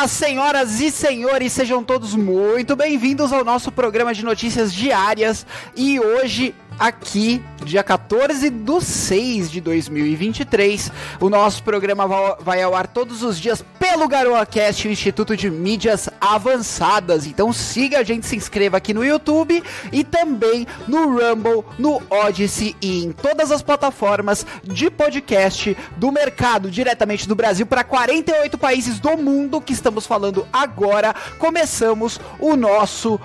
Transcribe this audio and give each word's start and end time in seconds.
Fala, 0.00 0.08
senhoras 0.08 0.80
e 0.80 0.90
senhores, 0.90 1.52
sejam 1.52 1.84
todos 1.84 2.14
muito 2.14 2.74
bem-vindos 2.74 3.34
ao 3.34 3.44
nosso 3.44 3.70
programa 3.70 4.14
de 4.14 4.24
notícias 4.24 4.72
diárias. 4.72 5.44
E 5.76 6.00
hoje 6.00 6.54
aqui, 6.80 7.42
dia 7.62 7.82
14 7.82 8.48
do 8.48 8.80
6 8.80 9.50
de 9.50 9.60
2023. 9.60 10.90
O 11.20 11.28
nosso 11.28 11.62
programa 11.62 12.06
vai 12.40 12.62
ao 12.62 12.74
ar 12.74 12.86
todos 12.86 13.22
os 13.22 13.38
dias 13.38 13.62
pelo 13.78 14.08
GaroaCast, 14.08 14.88
o 14.88 14.90
Instituto 14.90 15.36
de 15.36 15.50
Mídias 15.50 16.08
Avançadas. 16.18 17.26
Então 17.26 17.52
siga 17.52 17.98
a 17.98 18.02
gente, 18.02 18.26
se 18.26 18.34
inscreva 18.34 18.78
aqui 18.78 18.94
no 18.94 19.04
YouTube 19.04 19.62
e 19.92 20.02
também 20.02 20.66
no 20.88 21.18
Rumble, 21.18 21.64
no 21.78 22.00
Odyssey 22.08 22.74
e 22.80 23.04
em 23.04 23.12
todas 23.12 23.52
as 23.52 23.60
plataformas 23.60 24.46
de 24.64 24.90
podcast 24.90 25.76
do 25.98 26.10
mercado, 26.10 26.70
diretamente 26.70 27.28
do 27.28 27.34
Brasil 27.34 27.66
para 27.66 27.84
48 27.84 28.56
países 28.56 28.98
do 28.98 29.18
mundo 29.18 29.60
que 29.60 29.74
estamos 29.74 30.06
falando 30.06 30.48
agora. 30.50 31.14
Começamos 31.38 32.18
o 32.38 32.56
nosso 32.56 33.16
uh, 33.16 33.20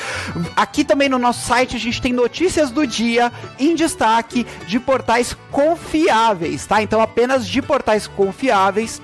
Aqui 0.54 0.84
também 0.84 1.08
no 1.08 1.18
nosso 1.18 1.44
site 1.46 1.76
a 1.76 1.80
gente 1.80 2.00
tem 2.00 2.12
notícias 2.12 2.70
do 2.70 2.86
dia 2.86 3.32
em 3.58 3.74
destaque 3.74 4.46
de 4.66 4.78
portais 4.78 5.36
confiáveis, 5.50 6.64
tá? 6.64 6.80
Então 6.80 7.00
apenas 7.00 7.46
de 7.46 7.60
portais 7.60 8.06
confiáveis 8.06 9.02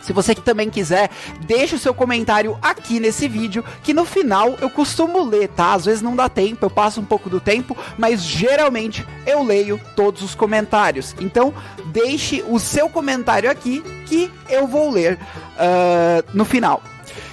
se 0.00 0.12
você 0.12 0.34
também 0.34 0.70
quiser, 0.70 1.10
deixe 1.40 1.74
o 1.74 1.78
seu 1.78 1.92
comentário 1.92 2.58
aqui 2.62 3.00
nesse 3.00 3.28
vídeo, 3.28 3.64
que 3.82 3.92
no 3.92 4.04
final 4.04 4.56
eu 4.60 4.70
costumo 4.70 5.24
ler, 5.24 5.48
tá? 5.48 5.74
Às 5.74 5.84
vezes 5.84 6.02
não 6.02 6.16
dá 6.16 6.28
tempo, 6.28 6.64
eu 6.64 6.70
passo 6.70 7.00
um 7.00 7.04
pouco 7.04 7.28
do 7.28 7.40
tempo, 7.40 7.76
mas 7.96 8.22
geralmente 8.22 9.06
eu 9.26 9.42
leio 9.42 9.80
todos 9.96 10.22
os 10.22 10.34
comentários. 10.34 11.14
Então, 11.20 11.52
deixe 11.86 12.44
o 12.46 12.58
seu 12.58 12.88
comentário 12.88 13.50
aqui 13.50 13.82
que 14.06 14.30
eu 14.48 14.66
vou 14.66 14.90
ler 14.90 15.14
uh, 15.14 16.24
no 16.32 16.44
final. 16.44 16.82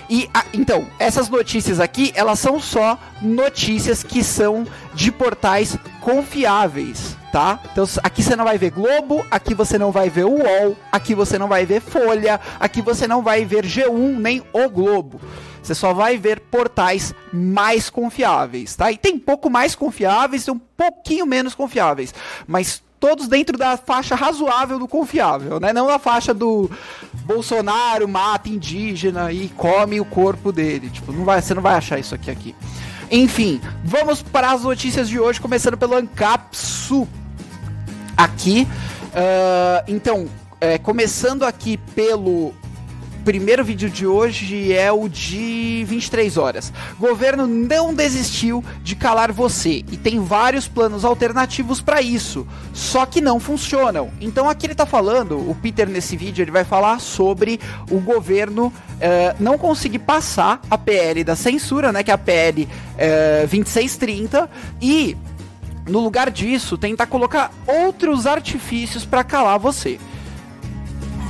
E 0.09 0.29
então, 0.53 0.87
essas 0.99 1.29
notícias 1.29 1.79
aqui, 1.79 2.11
elas 2.15 2.39
são 2.39 2.59
só 2.59 2.97
notícias 3.21 4.03
que 4.03 4.23
são 4.23 4.65
de 4.93 5.11
portais 5.11 5.77
confiáveis, 6.01 7.17
tá? 7.31 7.59
Então 7.71 7.85
aqui 8.03 8.21
você 8.21 8.35
não 8.35 8.45
vai 8.45 8.57
ver 8.57 8.71
Globo, 8.71 9.25
aqui 9.31 9.53
você 9.53 9.77
não 9.77 9.91
vai 9.91 10.09
ver 10.09 10.25
UOL, 10.25 10.77
aqui 10.91 11.15
você 11.15 11.37
não 11.39 11.47
vai 11.47 11.65
ver 11.65 11.81
Folha, 11.81 12.39
aqui 12.59 12.81
você 12.81 13.07
não 13.07 13.21
vai 13.21 13.45
ver 13.45 13.65
G1 13.65 14.17
nem 14.17 14.43
o 14.53 14.69
Globo. 14.69 15.19
Você 15.61 15.73
só 15.73 15.93
vai 15.93 16.15
ver 16.15 16.41
portais 16.41 17.11
mais 17.33 17.89
confiáveis, 17.89 18.75
tá? 18.75 18.91
E 18.91 18.97
tem 18.97 19.17
pouco 19.17 19.49
mais 19.49 19.73
confiáveis 19.73 20.45
e 20.45 20.51
um 20.51 20.59
pouquinho 20.59 21.25
menos 21.25 21.55
confiáveis, 21.55 22.13
mas 22.45 22.83
todos 23.05 23.27
dentro 23.27 23.55
da 23.55 23.77
faixa 23.77 24.15
razoável 24.15 24.79
do 24.79 24.87
confiável, 24.87 25.59
né? 25.59 25.71
Não 25.71 25.85
na 25.85 25.99
faixa 25.99 26.33
do 26.33 26.67
Bolsonaro 27.23 28.07
mata 28.07 28.49
indígena 28.49 29.31
e 29.31 29.47
come 29.49 29.99
o 29.99 30.05
corpo 30.05 30.51
dele. 30.51 30.89
Tipo, 30.89 31.11
não 31.11 31.23
vai, 31.23 31.39
você 31.39 31.53
não 31.53 31.61
vai 31.61 31.75
achar 31.75 31.99
isso 31.99 32.15
aqui 32.15 32.31
aqui. 32.31 32.55
Enfim, 33.11 33.61
vamos 33.83 34.23
para 34.23 34.51
as 34.51 34.63
notícias 34.63 35.07
de 35.07 35.19
hoje, 35.19 35.39
começando 35.39 35.77
pelo 35.77 35.95
Ancapsu. 35.95 37.07
Aqui, 38.17 38.67
uh, 39.11 39.83
então, 39.87 40.27
é, 40.59 40.79
começando 40.79 41.43
aqui 41.43 41.77
pelo 41.77 42.55
primeiro 43.25 43.65
vídeo 43.65 43.89
de 43.89 44.05
hoje 44.05 44.71
é 44.71 44.91
o 44.91 45.09
de 45.09 45.83
23 45.87 46.37
horas. 46.37 46.71
Governo 46.99 47.47
não 47.47 47.91
desistiu 47.91 48.63
de 48.83 48.95
calar 48.95 49.31
você 49.31 49.83
e 49.91 49.97
tem 49.97 50.19
vários 50.19 50.67
planos 50.67 51.03
alternativos 51.03 51.81
para 51.81 52.03
isso, 52.03 52.47
só 52.71 53.03
que 53.03 53.19
não 53.19 53.39
funcionam. 53.39 54.11
Então 54.21 54.47
aqui 54.47 54.67
ele 54.67 54.75
tá 54.75 54.85
falando, 54.85 55.37
o 55.37 55.57
Peter 55.59 55.89
nesse 55.89 56.15
vídeo 56.15 56.43
ele 56.43 56.51
vai 56.51 56.63
falar 56.63 56.99
sobre 56.99 57.59
o 57.89 57.99
governo 57.99 58.67
uh, 58.67 59.35
não 59.39 59.57
conseguir 59.57 59.99
passar 59.99 60.61
a 60.69 60.77
PL 60.77 61.23
da 61.23 61.35
censura, 61.35 61.91
né, 61.91 62.03
que 62.03 62.11
é 62.11 62.13
a 62.13 62.19
PL 62.19 62.63
uh, 62.63 63.47
2630 63.47 64.47
e 64.79 65.17
no 65.87 65.99
lugar 65.99 66.29
disso 66.29 66.77
tentar 66.77 67.07
colocar 67.07 67.51
outros 67.65 68.27
artifícios 68.27 69.03
para 69.03 69.23
calar 69.23 69.57
você. 69.57 69.99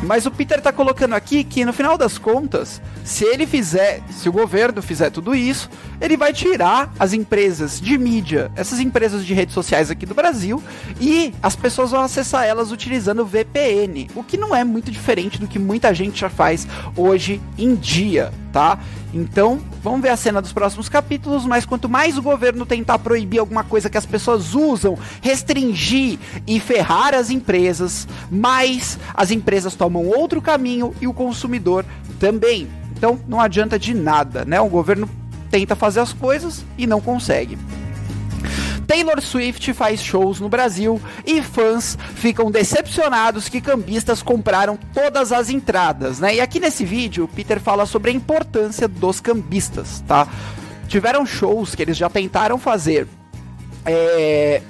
Mas 0.05 0.25
o 0.25 0.31
Peter 0.31 0.61
tá 0.61 0.71
colocando 0.71 1.13
aqui 1.13 1.43
que 1.43 1.65
no 1.65 1.73
final 1.73 1.97
das 1.97 2.17
contas, 2.17 2.81
se 3.03 3.25
ele 3.25 3.47
fizer, 3.47 4.01
se 4.11 4.29
o 4.29 4.31
governo 4.31 4.81
fizer 4.81 5.09
tudo 5.09 5.33
isso, 5.33 5.69
ele 5.99 6.15
vai 6.15 6.31
tirar 6.31 6.93
as 6.99 7.11
empresas 7.11 7.81
de 7.81 7.97
mídia, 7.97 8.51
essas 8.55 8.79
empresas 8.79 9.25
de 9.25 9.33
redes 9.33 9.53
sociais 9.53 9.89
aqui 9.89 10.05
do 10.05 10.13
Brasil, 10.13 10.63
e 11.01 11.33
as 11.41 11.55
pessoas 11.55 11.91
vão 11.91 12.01
acessar 12.01 12.45
elas 12.45 12.71
utilizando 12.71 13.25
VPN, 13.25 14.07
o 14.15 14.23
que 14.23 14.37
não 14.37 14.55
é 14.55 14.63
muito 14.63 14.91
diferente 14.91 15.39
do 15.39 15.47
que 15.47 15.57
muita 15.57 15.93
gente 15.93 16.21
já 16.21 16.29
faz 16.29 16.67
hoje 16.95 17.41
em 17.57 17.75
dia, 17.75 18.31
tá? 18.55 18.79
Então, 19.13 19.59
vamos 19.83 19.99
ver 19.99 20.07
a 20.07 20.15
cena 20.15 20.41
dos 20.41 20.53
próximos 20.53 20.87
capítulos, 20.87 21.45
mas 21.45 21.65
quanto 21.65 21.89
mais 21.89 22.17
o 22.17 22.21
governo 22.21 22.65
tentar 22.65 22.97
proibir 22.99 23.39
alguma 23.39 23.65
coisa 23.65 23.89
que 23.89 23.97
as 23.97 24.05
pessoas 24.05 24.55
usam, 24.55 24.97
restringir 25.21 26.17
e 26.47 26.57
ferrar 26.57 27.13
as 27.13 27.29
empresas, 27.29 28.07
mais 28.31 28.97
as 29.13 29.29
empresas 29.29 29.75
tomam 29.75 30.07
outro 30.07 30.41
caminho 30.41 30.95
e 31.01 31.07
o 31.07 31.13
consumidor 31.13 31.83
também. 32.17 32.69
Então, 32.95 33.19
não 33.27 33.41
adianta 33.41 33.77
de 33.77 33.93
nada, 33.93 34.45
né? 34.45 34.61
O 34.61 34.69
governo 34.69 35.09
tenta 35.51 35.75
fazer 35.75 35.99
as 35.99 36.13
coisas 36.13 36.63
e 36.77 36.87
não 36.87 37.01
consegue. 37.01 37.57
Taylor 38.87 39.21
Swift 39.21 39.73
faz 39.73 40.01
shows 40.01 40.39
no 40.39 40.49
Brasil 40.49 41.01
e 41.25 41.41
fãs 41.41 41.97
ficam 42.15 42.51
decepcionados 42.51 43.49
que 43.49 43.61
cambistas 43.61 44.21
compraram 44.21 44.77
todas 44.93 45.31
as 45.31 45.49
entradas, 45.49 46.19
né? 46.19 46.35
E 46.35 46.41
aqui 46.41 46.59
nesse 46.59 46.85
vídeo, 46.85 47.27
Peter 47.35 47.59
fala 47.59 47.85
sobre 47.85 48.11
a 48.11 48.13
importância 48.13 48.87
dos 48.87 49.19
cambistas, 49.19 50.03
tá? 50.07 50.27
Tiveram 50.87 51.25
shows 51.25 51.73
que 51.73 51.81
eles 51.81 51.97
já 51.97 52.09
tentaram 52.09 52.57
fazer. 52.57 53.07
É, 53.85 54.61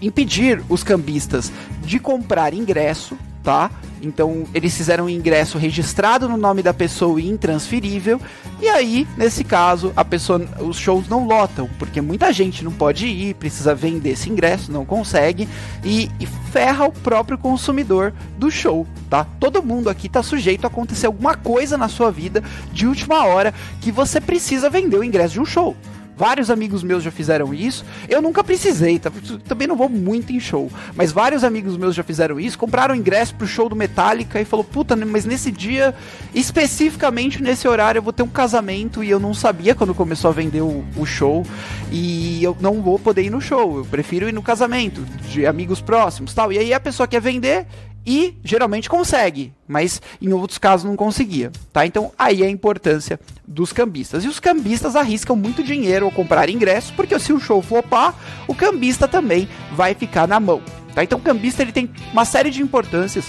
impedir 0.00 0.62
os 0.68 0.82
cambistas 0.82 1.50
de 1.82 1.98
comprar 1.98 2.54
ingresso, 2.54 3.16
tá? 3.42 3.70
Então 4.02 4.44
eles 4.52 4.76
fizeram 4.76 5.04
um 5.04 5.08
ingresso 5.08 5.56
registrado 5.56 6.28
no 6.28 6.36
nome 6.36 6.62
da 6.62 6.74
pessoa 6.74 7.20
e 7.20 7.28
intransferível. 7.28 8.20
E 8.60 8.68
aí, 8.68 9.06
nesse 9.16 9.44
caso, 9.44 9.92
a 9.96 10.04
pessoa, 10.04 10.40
os 10.60 10.76
shows 10.76 11.08
não 11.08 11.26
lotam, 11.26 11.70
porque 11.78 12.00
muita 12.00 12.32
gente 12.32 12.64
não 12.64 12.72
pode 12.72 13.06
ir, 13.06 13.34
precisa 13.34 13.74
vender 13.74 14.10
esse 14.10 14.28
ingresso, 14.28 14.72
não 14.72 14.84
consegue 14.84 15.48
e, 15.84 16.10
e 16.20 16.26
ferra 16.26 16.84
o 16.84 16.92
próprio 16.92 17.38
consumidor 17.38 18.12
do 18.36 18.50
show, 18.50 18.86
tá? 19.08 19.26
Todo 19.40 19.62
mundo 19.62 19.88
aqui 19.88 20.08
tá 20.08 20.22
sujeito 20.22 20.64
a 20.64 20.68
acontecer 20.68 21.06
alguma 21.06 21.34
coisa 21.34 21.78
na 21.78 21.88
sua 21.88 22.10
vida 22.10 22.42
de 22.72 22.86
última 22.86 23.24
hora 23.24 23.54
que 23.80 23.90
você 23.90 24.20
precisa 24.20 24.68
vender 24.68 24.98
o 24.98 25.04
ingresso 25.04 25.34
de 25.34 25.40
um 25.40 25.46
show. 25.46 25.76
Vários 26.16 26.50
amigos 26.50 26.82
meus 26.82 27.02
já 27.02 27.10
fizeram 27.10 27.54
isso. 27.54 27.84
Eu 28.08 28.20
nunca 28.20 28.44
precisei, 28.44 28.98
tá? 28.98 29.10
também 29.46 29.66
não 29.66 29.76
vou 29.76 29.88
muito 29.88 30.32
em 30.32 30.38
show. 30.38 30.70
Mas 30.94 31.10
vários 31.10 31.42
amigos 31.42 31.76
meus 31.76 31.94
já 31.94 32.02
fizeram 32.02 32.38
isso. 32.38 32.58
Compraram 32.58 32.94
ingresso 32.94 33.34
pro 33.34 33.46
show 33.46 33.68
do 33.68 33.76
Metallica 33.76 34.40
e 34.40 34.44
falou: 34.44 34.64
Puta, 34.64 34.94
mas 34.94 35.24
nesse 35.24 35.50
dia, 35.50 35.94
especificamente 36.34 37.42
nesse 37.42 37.66
horário, 37.66 37.98
eu 37.98 38.02
vou 38.02 38.12
ter 38.12 38.22
um 38.22 38.28
casamento 38.28 39.02
e 39.02 39.10
eu 39.10 39.18
não 39.18 39.32
sabia 39.34 39.74
quando 39.74 39.94
começou 39.94 40.30
a 40.30 40.32
vender 40.32 40.60
o, 40.60 40.84
o 40.96 41.06
show. 41.06 41.46
E 41.90 42.42
eu 42.42 42.56
não 42.60 42.82
vou 42.82 42.98
poder 42.98 43.22
ir 43.22 43.30
no 43.30 43.40
show. 43.40 43.78
Eu 43.78 43.84
prefiro 43.84 44.28
ir 44.28 44.32
no 44.32 44.42
casamento 44.42 45.02
de 45.28 45.46
amigos 45.46 45.80
próximos 45.80 46.34
tal. 46.34 46.52
E 46.52 46.58
aí 46.58 46.74
a 46.74 46.80
pessoa 46.80 47.06
quer 47.06 47.20
vender 47.20 47.66
e 48.04 48.36
geralmente 48.42 48.88
consegue, 48.88 49.52
mas 49.66 50.02
em 50.20 50.32
outros 50.32 50.58
casos 50.58 50.84
não 50.84 50.96
conseguia, 50.96 51.52
tá? 51.72 51.86
Então 51.86 52.12
aí 52.18 52.42
é 52.42 52.46
a 52.46 52.50
importância 52.50 53.18
dos 53.46 53.72
cambistas. 53.72 54.24
E 54.24 54.28
os 54.28 54.40
cambistas 54.40 54.96
arriscam 54.96 55.36
muito 55.36 55.62
dinheiro 55.62 56.06
ao 56.06 56.12
comprar 56.12 56.48
ingressos, 56.48 56.90
porque 56.90 57.18
se 57.18 57.32
o 57.32 57.40
show 57.40 57.62
flopar, 57.62 58.14
o 58.48 58.54
cambista 58.54 59.06
também 59.06 59.48
vai 59.72 59.94
ficar 59.94 60.26
na 60.26 60.40
mão, 60.40 60.60
tá? 60.94 61.04
Então 61.04 61.18
o 61.18 61.22
cambista 61.22 61.62
ele 61.62 61.72
tem 61.72 61.90
uma 62.12 62.24
série 62.24 62.50
de 62.50 62.62
importâncias 62.62 63.26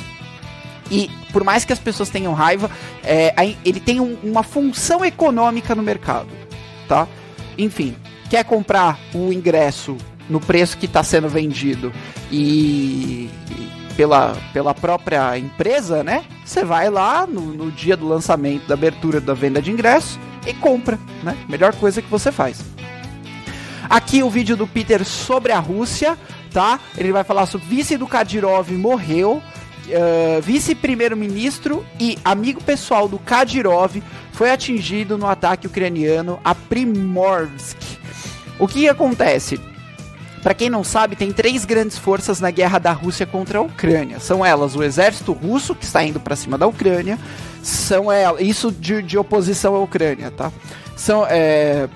e 0.89 1.09
por 1.31 1.43
mais 1.43 1.65
que 1.65 1.73
as 1.73 1.79
pessoas 1.79 2.09
tenham 2.09 2.33
raiva, 2.33 2.69
é, 3.03 3.33
ele 3.65 3.79
tem 3.79 3.99
um, 3.99 4.17
uma 4.23 4.43
função 4.43 5.03
econômica 5.03 5.73
no 5.73 5.81
mercado, 5.81 6.29
tá? 6.87 7.07
Enfim, 7.57 7.95
quer 8.29 8.43
comprar 8.43 8.99
o 9.13 9.31
ingresso 9.31 9.97
no 10.29 10.39
preço 10.39 10.77
que 10.77 10.85
está 10.85 11.03
sendo 11.03 11.27
vendido 11.27 11.91
e, 12.31 13.29
e, 13.51 13.82
pela, 13.95 14.36
pela 14.51 14.74
própria 14.74 15.38
empresa, 15.38 16.04
né? 16.04 16.24
Você 16.45 16.63
vai 16.63 16.90
lá 16.90 17.25
no, 17.25 17.42
no 17.42 17.72
dia 17.72 17.95
do 17.95 18.07
lançamento, 18.07 18.68
da 18.68 18.74
abertura 18.74 19.19
da 19.19 19.34
venda 19.34 19.62
de 19.62 19.72
ingresso 19.72 20.19
e 20.45 20.54
compra, 20.54 21.00
né? 21.24 21.38
Melhor 21.48 21.74
coisa 21.75 22.01
que 22.01 22.10
você 22.10 22.31
faz. 22.31 22.62
Aqui 23.90 24.24
o 24.24 24.30
vídeo 24.30 24.56
do 24.56 24.66
Peter 24.66 25.06
sobre 25.06 25.51
a 25.51 25.60
Rússia, 25.60 26.18
tá? 26.51 26.80
Ele 26.98 27.12
vai 27.12 27.24
falar 27.24 27.45
sobre 27.45 27.68
vice 27.68 27.98
do 27.98 28.07
Kadyrov 28.07 28.72
morreu, 28.72 29.42
uh, 29.88 30.42
vice-primeiro-ministro 30.42 31.86
e 32.00 32.18
amigo 32.24 32.63
pessoal 32.63 33.07
do 33.07 33.19
Kadyrov 33.19 34.01
foi 34.31 34.50
atingido 34.50 35.18
no 35.18 35.28
ataque 35.28 35.68
ucraniano 35.68 36.40
a 36.44 36.56
Primorsk. 36.56 37.78
O 38.57 38.68
que 38.68 38.88
acontece? 38.88 39.60
Para 40.44 40.54
quem 40.54 40.69
não 40.69 40.84
sabe, 40.84 41.16
tem 41.16 41.31
três 41.31 41.63
grandes 41.63 41.98
forças 41.98 42.42
na 42.42 42.51
guerra 42.51 42.78
da 42.78 42.92
Rússia 42.92 43.25
contra 43.25 43.60
a 43.60 43.62
Ucrânia. 43.62 44.19
São 44.19 44.45
elas 44.45 44.75
o 44.75 44.84
exército 44.84 45.31
russo, 45.31 45.74
que 45.74 45.86
está 45.86 46.04
indo 46.04 46.19
para 46.19 46.36
cima 46.36 46.57
da 46.57 46.68
Ucrânia, 46.68 47.18
são 47.62 48.12
elas, 48.12 48.42
isso 48.42 48.69
de, 48.69 49.01
de 49.01 49.18
oposição 49.18 49.74
à 49.74 49.80
Ucrânia, 49.80 50.30
tá? 50.31 50.51
São, 50.98 51.25
é, 51.30 51.88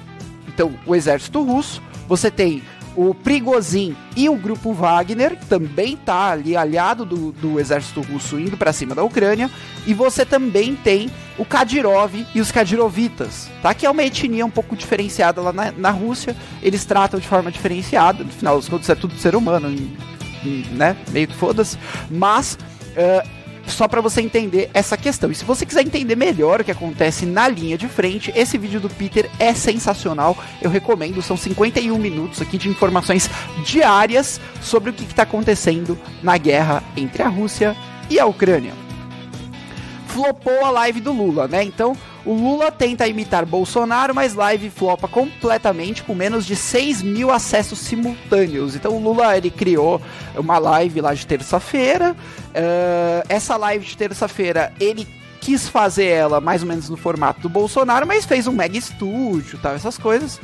então, 0.48 0.74
o 0.86 0.96
exército 0.96 1.44
russo, 1.44 1.82
você 2.08 2.32
tem 2.32 2.64
o 2.98 3.14
Prigozhin 3.14 3.96
e 4.16 4.28
o 4.28 4.36
grupo 4.36 4.74
Wagner, 4.74 5.38
também 5.48 5.96
tá 5.96 6.32
ali 6.32 6.58
aliado 6.58 7.06
do, 7.06 7.32
do 7.32 7.60
exército 7.60 8.02
russo 8.02 8.40
indo 8.40 8.58
para 8.58 8.74
cima 8.74 8.96
da 8.96 9.04
Ucrânia, 9.04 9.52
e 9.86 9.94
você 9.94 10.26
também 10.26 10.76
tem 10.76 11.12
o 11.38 11.46
Kadyrov 11.46 12.26
e 12.34 12.42
os 12.42 12.52
Kadyrovitas, 12.52 13.52
tá? 13.62 13.72
Que 13.76 13.86
é 13.86 13.90
uma 13.90 14.02
etnia 14.02 14.44
um 14.44 14.50
pouco 14.50 14.76
diferenciada 14.76 15.40
lá 15.40 15.54
na, 15.54 15.72
na 15.72 15.92
Rússia, 15.92 16.36
eles 16.64 16.84
tratam 16.86 17.20
de 17.20 17.28
forma 17.28 17.52
diferenciada, 17.52 18.24
no 18.24 18.32
final 18.32 18.58
dos 18.58 18.68
contos 18.68 18.90
é 18.90 18.96
tudo 18.96 19.14
ser 19.20 19.36
humano, 19.36 19.70
né? 20.72 20.98
Meio 21.12 21.28
que 21.28 21.36
foda-se, 21.36 21.78
mas 22.10 22.58
uh, 22.94 23.37
só 23.68 23.88
para 23.88 24.02
você 24.02 24.22
entender 24.22 24.70
essa 24.74 24.98
questão. 24.98 25.30
E 25.30 25.36
se 25.36 25.46
você 25.46 25.66
quiser 25.66 25.82
entender 25.82 26.16
melhor 26.16 26.62
o 26.62 26.64
que 26.64 26.72
acontece 26.72 27.26
na 27.26 27.48
linha 27.48 27.78
de 27.78 27.88
frente, 27.88 28.32
esse 28.36 28.58
vídeo 28.58 28.80
do 28.80 28.90
Peter 28.90 29.30
é 29.40 29.54
sensacional. 29.54 30.38
Eu 30.62 30.70
recomendo, 30.70 31.22
são 31.22 31.38
51 31.38 31.98
minutos 31.98 32.42
aqui 32.42 32.58
de 32.58 32.70
informações 32.70 33.30
diárias 33.64 34.40
sobre 34.62 34.90
o 34.90 34.94
que 34.94 35.04
está 35.04 35.24
acontecendo 35.24 35.98
na 36.24 36.38
guerra 36.38 36.84
entre 36.96 37.22
a 37.22 37.28
Rússia 37.28 37.76
e 38.10 38.20
a 38.20 38.26
Ucrânia. 38.26 38.74
Flopou 40.08 40.66
a 40.66 40.72
live 40.72 41.00
do 41.00 41.12
Lula, 41.12 41.48
né? 41.48 41.64
Então, 41.64 41.96
o 42.28 42.34
Lula 42.34 42.70
tenta 42.70 43.08
imitar 43.08 43.46
Bolsonaro, 43.46 44.14
mas 44.14 44.34
live 44.34 44.70
flopa 44.70 45.08
completamente 45.08 46.04
com 46.04 46.14
menos 46.14 46.46
de 46.46 46.58
6 46.58 47.02
mil 47.02 47.32
acessos 47.32 47.80
simultâneos. 47.80 48.76
Então 48.76 48.98
o 48.98 49.02
Lula 49.02 49.38
ele 49.38 49.50
criou 49.50 50.02
uma 50.36 50.58
live 50.58 51.00
lá 51.00 51.14
de 51.14 51.26
terça-feira. 51.26 52.12
Uh, 52.50 53.24
essa 53.30 53.56
live 53.56 53.86
de 53.86 53.96
terça-feira 53.96 54.74
ele 54.78 55.08
quis 55.40 55.70
fazer 55.70 56.08
ela 56.08 56.42
mais 56.42 56.62
ou 56.62 56.68
menos 56.68 56.90
no 56.90 56.98
formato 56.98 57.40
do 57.40 57.48
Bolsonaro, 57.48 58.06
mas 58.06 58.26
fez 58.26 58.46
um 58.46 58.52
mega 58.52 58.78
estúdio, 58.78 59.58
tal, 59.60 59.76
essas 59.76 59.98
coisas. 59.98 60.42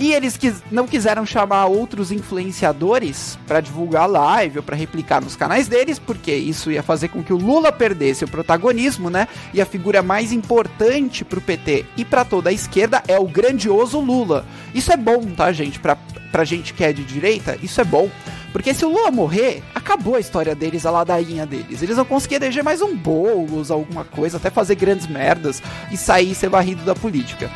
E 0.00 0.14
eles 0.14 0.34
quis, 0.34 0.62
não 0.70 0.86
quiseram 0.86 1.26
chamar 1.26 1.66
outros 1.66 2.10
influenciadores 2.10 3.38
para 3.46 3.60
divulgar 3.60 4.08
live 4.08 4.60
ou 4.60 4.62
para 4.62 4.74
replicar 4.74 5.20
nos 5.20 5.36
canais 5.36 5.68
deles, 5.68 5.98
porque 5.98 6.32
isso 6.32 6.72
ia 6.72 6.82
fazer 6.82 7.08
com 7.08 7.22
que 7.22 7.34
o 7.34 7.36
Lula 7.36 7.70
perdesse 7.70 8.24
o 8.24 8.28
protagonismo, 8.28 9.10
né? 9.10 9.28
E 9.52 9.60
a 9.60 9.66
figura 9.66 10.02
mais 10.02 10.32
importante 10.32 11.22
para 11.22 11.38
o 11.38 11.42
PT 11.42 11.84
e 11.98 12.04
para 12.06 12.24
toda 12.24 12.48
a 12.48 12.52
esquerda 12.52 13.02
é 13.06 13.18
o 13.18 13.28
grandioso 13.28 14.00
Lula. 14.00 14.46
Isso 14.74 14.90
é 14.90 14.96
bom, 14.96 15.20
tá, 15.36 15.52
gente? 15.52 15.78
Pra, 15.78 15.98
pra 16.32 16.44
gente 16.44 16.72
que 16.72 16.82
é 16.82 16.94
de 16.94 17.04
direita, 17.04 17.58
isso 17.62 17.78
é 17.78 17.84
bom. 17.84 18.08
Porque 18.54 18.72
se 18.72 18.86
o 18.86 18.88
Lula 18.88 19.10
morrer, 19.10 19.62
acabou 19.74 20.16
a 20.16 20.20
história 20.20 20.54
deles, 20.54 20.86
a 20.86 20.90
ladainha 20.90 21.44
deles. 21.44 21.82
Eles 21.82 21.96
vão 21.96 22.06
conseguir 22.06 22.36
eleger 22.36 22.64
mais 22.64 22.80
um 22.80 22.96
bolos, 22.96 23.70
alguma 23.70 24.04
coisa, 24.04 24.38
até 24.38 24.48
fazer 24.48 24.76
grandes 24.76 25.06
merdas 25.06 25.62
e 25.92 25.96
sair 25.98 26.34
ser 26.34 26.48
varrido 26.48 26.82
da 26.84 26.94
política, 26.94 27.50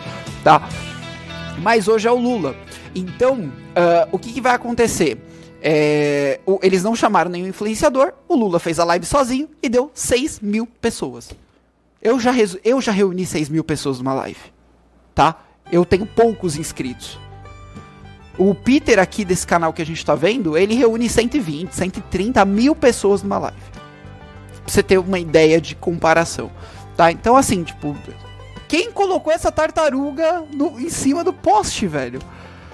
tá? 0.44 0.68
Mas 1.58 1.88
hoje 1.88 2.08
é 2.08 2.10
o 2.10 2.18
Lula. 2.18 2.56
Então, 2.94 3.40
uh, 3.40 4.08
o 4.12 4.18
que, 4.18 4.32
que, 4.32 4.40
vai 4.40 4.54
acontecer? 4.54 5.18
É, 5.62 6.40
o, 6.44 6.58
eles 6.62 6.82
não 6.82 6.94
chamaram 6.94 7.30
nenhum 7.30 7.48
influenciador, 7.48 8.12
o 8.28 8.34
Lula 8.34 8.58
fez 8.58 8.78
a 8.78 8.84
live 8.84 9.06
sozinho 9.06 9.48
e 9.62 9.68
deu 9.68 9.90
6 9.94 10.40
mil 10.40 10.66
pessoas. 10.66 11.30
Eu 12.02 12.20
já, 12.20 12.32
eu 12.62 12.80
já 12.80 12.92
reuni 12.92 13.24
6 13.24 13.48
mil 13.48 13.64
pessoas 13.64 13.98
numa 13.98 14.12
live, 14.12 14.40
tá? 15.14 15.42
Eu 15.72 15.84
tenho 15.86 16.04
poucos 16.04 16.56
inscritos. 16.56 17.18
O 18.36 18.54
Peter 18.54 18.98
aqui 18.98 19.24
desse 19.24 19.46
canal 19.46 19.72
que 19.72 19.80
a 19.80 19.86
gente 19.86 20.04
tá 20.04 20.14
vendo, 20.14 20.58
ele 20.58 20.74
reúne 20.74 21.08
120, 21.08 21.72
130 21.72 22.44
mil 22.44 22.74
pessoas 22.74 23.22
numa 23.22 23.38
live. 23.38 23.56
Pra 23.60 24.62
você 24.66 24.82
ter 24.82 24.98
uma 24.98 25.18
ideia 25.18 25.60
de 25.60 25.74
comparação, 25.74 26.50
tá? 26.96 27.10
Então, 27.10 27.36
assim, 27.36 27.62
tipo, 27.62 27.96
quem 28.68 28.92
colocou 28.92 29.32
essa 29.32 29.52
tartaruga 29.52 30.44
no, 30.52 30.80
em 30.80 30.90
cima 30.90 31.22
do 31.22 31.32
poste, 31.32 31.86
velho? 31.86 32.20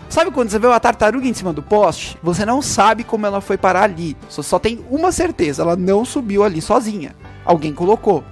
Sabe 0.08 0.32
quando 0.32 0.50
você 0.50 0.58
vê 0.58 0.66
uma 0.66 0.81
tartaruga 0.81 1.28
em 1.28 1.34
cima 1.34 1.52
do 1.52 1.62
poste? 1.62 2.19
Você 2.20 2.44
não 2.44 2.60
sabe 2.60 3.04
como 3.04 3.26
ela 3.26 3.40
foi 3.40 3.56
parar 3.56 3.84
ali. 3.84 4.16
Você 4.28 4.42
só 4.42 4.58
tem 4.58 4.84
uma 4.90 5.12
certeza, 5.12 5.62
ela 5.62 5.76
não 5.76 6.04
subiu 6.04 6.42
ali 6.42 6.60
sozinha. 6.60 7.14
Alguém 7.44 7.72
colocou. 7.72 8.25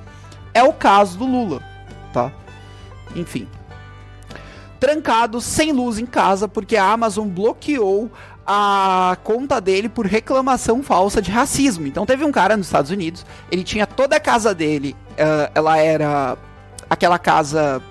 É 0.52 0.62
o 0.62 0.72
caso 0.72 1.18
do 1.18 1.24
Lula, 1.24 1.62
tá? 2.12 2.32
Enfim. 3.14 3.46
Trancado, 4.80 5.40
sem 5.40 5.72
luz 5.72 5.98
em 5.98 6.06
casa, 6.06 6.48
porque 6.48 6.76
a 6.76 6.90
Amazon 6.90 7.28
bloqueou 7.28 8.10
a 8.44 9.16
conta 9.22 9.60
dele 9.60 9.88
por 9.88 10.06
reclamação 10.06 10.82
falsa 10.82 11.20
de 11.20 11.30
racismo. 11.30 11.86
Então 11.86 12.06
teve 12.06 12.24
um 12.24 12.32
cara 12.32 12.56
nos 12.56 12.66
Estados 12.66 12.90
Unidos, 12.90 13.26
ele 13.52 13.62
tinha 13.62 13.86
toda 13.86 14.16
a 14.16 14.20
casa 14.20 14.54
dele, 14.54 14.96
uh, 15.12 15.50
ela 15.54 15.78
era 15.78 16.36
aquela 16.88 17.18
casa 17.18 17.82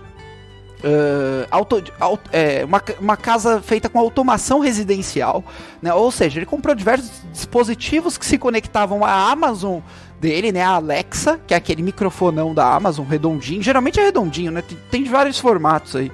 Uh, 0.77 1.48
auto, 1.50 1.83
auto, 2.00 2.29
é, 2.31 2.63
uma, 2.63 2.79
uma 3.00 3.17
casa 3.17 3.60
feita 3.63 3.89
com 3.89 3.98
automação 3.98 4.60
residencial, 4.60 5.43
né? 5.81 5.91
Ou 5.91 6.12
seja, 6.12 6.38
ele 6.38 6.45
comprou 6.45 6.75
diversos 6.75 7.24
dispositivos 7.33 8.15
que 8.15 8.24
se 8.24 8.38
conectavam 8.38 9.03
à 9.03 9.31
Amazon 9.31 9.79
dele, 10.22 10.51
né? 10.51 10.62
A 10.62 10.75
Alexa, 10.75 11.39
que 11.48 11.55
é 11.55 11.57
aquele 11.57 11.81
microfonão 11.81 12.53
da 12.53 12.75
Amazon, 12.75 13.07
redondinho. 13.07 13.63
Geralmente 13.63 14.00
é 14.00 14.03
redondinho, 14.03 14.51
né? 14.51 14.62
Tem, 14.62 14.77
tem 14.91 15.03
vários 15.05 15.39
formatos 15.39 15.95
aí. 15.95 16.12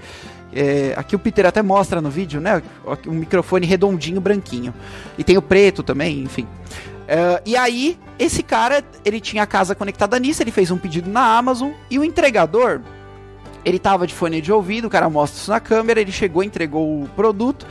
É, 0.55 0.93
aqui 0.95 1.15
o 1.15 1.19
Peter 1.19 1.45
até 1.45 1.61
mostra 1.61 1.99
no 1.99 2.09
vídeo, 2.09 2.39
né? 2.39 2.61
Um 3.05 3.15
microfone 3.15 3.65
redondinho, 3.65 4.21
branquinho. 4.21 4.73
E 5.17 5.25
tem 5.25 5.35
o 5.35 5.41
preto 5.41 5.83
também, 5.83 6.21
enfim. 6.21 6.47
Uh, 7.03 7.41
e 7.45 7.55
aí, 7.55 7.99
esse 8.17 8.41
cara, 8.41 8.83
ele 9.03 9.19
tinha 9.19 9.43
a 9.43 9.47
casa 9.47 9.75
conectada 9.75 10.17
nisso, 10.19 10.41
ele 10.41 10.51
fez 10.51 10.71
um 10.71 10.77
pedido 10.77 11.09
na 11.09 11.37
Amazon 11.37 11.71
e 11.89 11.99
o 11.99 12.03
entregador, 12.03 12.81
ele 13.65 13.77
tava 13.77 14.07
de 14.07 14.13
fone 14.13 14.41
de 14.41 14.51
ouvido, 14.51 14.87
o 14.87 14.89
cara 14.89 15.09
mostra 15.09 15.39
isso 15.39 15.51
na 15.51 15.59
câmera, 15.59 15.99
ele 15.99 16.11
chegou, 16.11 16.43
entregou 16.43 17.03
o 17.03 17.09
produto 17.09 17.65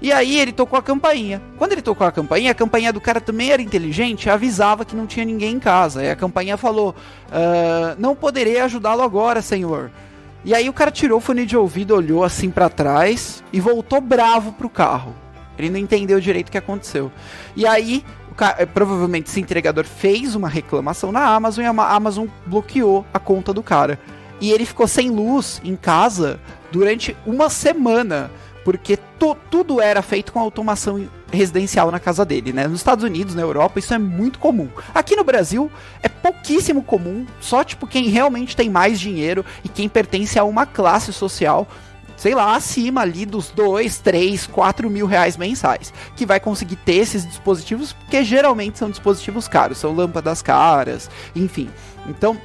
e 0.00 0.12
aí 0.12 0.38
ele 0.38 0.52
tocou 0.52 0.78
a 0.78 0.82
campainha. 0.82 1.40
Quando 1.56 1.72
ele 1.72 1.82
tocou 1.82 2.06
a 2.06 2.12
campainha, 2.12 2.50
a 2.50 2.54
campainha 2.54 2.92
do 2.92 3.00
cara 3.00 3.20
também 3.20 3.50
era 3.50 3.62
inteligente, 3.62 4.28
avisava 4.28 4.84
que 4.84 4.94
não 4.94 5.06
tinha 5.06 5.24
ninguém 5.24 5.54
em 5.54 5.58
casa. 5.58 6.04
E 6.04 6.10
a 6.10 6.16
campainha 6.16 6.56
falou: 6.56 6.94
uh, 7.28 7.96
Não 7.98 8.14
poderei 8.14 8.60
ajudá-lo 8.60 9.02
agora, 9.02 9.40
senhor. 9.40 9.90
E 10.44 10.54
aí 10.54 10.68
o 10.68 10.72
cara 10.72 10.90
tirou 10.90 11.18
o 11.18 11.20
fone 11.20 11.44
de 11.44 11.56
ouvido, 11.56 11.94
olhou 11.94 12.22
assim 12.22 12.50
para 12.50 12.68
trás 12.68 13.42
e 13.52 13.60
voltou 13.60 14.00
bravo 14.00 14.52
pro 14.52 14.68
carro. 14.68 15.14
Ele 15.58 15.70
não 15.70 15.78
entendeu 15.78 16.20
direito 16.20 16.48
o 16.48 16.52
que 16.52 16.58
aconteceu. 16.58 17.10
E 17.56 17.66
aí 17.66 18.04
provavelmente 18.74 19.28
esse 19.28 19.40
entregador 19.40 19.84
fez 19.84 20.34
uma 20.34 20.48
reclamação 20.48 21.10
na 21.10 21.24
Amazon 21.24 21.64
e 21.64 21.66
a 21.66 21.70
Amazon 21.70 22.26
bloqueou 22.46 23.04
a 23.12 23.18
conta 23.18 23.52
do 23.52 23.62
cara. 23.62 23.98
E 24.40 24.50
ele 24.50 24.66
ficou 24.66 24.86
sem 24.86 25.10
luz 25.10 25.60
em 25.64 25.74
casa 25.74 26.38
durante 26.70 27.16
uma 27.24 27.48
semana, 27.48 28.30
porque 28.64 28.98
tudo 29.50 29.80
era 29.80 30.02
feito 30.02 30.32
com 30.32 30.38
automação 30.38 31.08
residencial 31.32 31.90
na 31.90 31.98
casa 31.98 32.24
dele, 32.24 32.52
né? 32.52 32.68
Nos 32.68 32.80
Estados 32.80 33.02
Unidos, 33.02 33.34
na 33.34 33.42
Europa, 33.42 33.78
isso 33.78 33.94
é 33.94 33.98
muito 33.98 34.38
comum. 34.38 34.68
Aqui 34.94 35.16
no 35.16 35.24
Brasil 35.24 35.70
é 36.02 36.08
pouquíssimo 36.08 36.82
comum, 36.82 37.26
só 37.40 37.64
tipo 37.64 37.86
quem 37.86 38.08
realmente 38.08 38.54
tem 38.54 38.68
mais 38.68 39.00
dinheiro 39.00 39.44
e 39.64 39.68
quem 39.68 39.88
pertence 39.88 40.38
a 40.38 40.44
uma 40.44 40.66
classe 40.66 41.12
social 41.12 41.66
sei 42.16 42.34
lá, 42.34 42.56
acima 42.56 43.02
ali 43.02 43.26
dos 43.26 43.50
2, 43.50 43.98
3, 43.98 44.46
4 44.46 44.90
mil 44.90 45.06
reais 45.06 45.36
mensais, 45.36 45.92
que 46.16 46.26
vai 46.26 46.40
conseguir 46.40 46.76
ter 46.76 46.96
esses 46.96 47.26
dispositivos, 47.26 47.92
porque 47.92 48.24
geralmente 48.24 48.78
são 48.78 48.90
dispositivos 48.90 49.46
caros, 49.46 49.78
são 49.78 49.94
lâmpadas 49.94 50.42
caras, 50.42 51.10
enfim. 51.34 51.68
Então, 52.08 52.36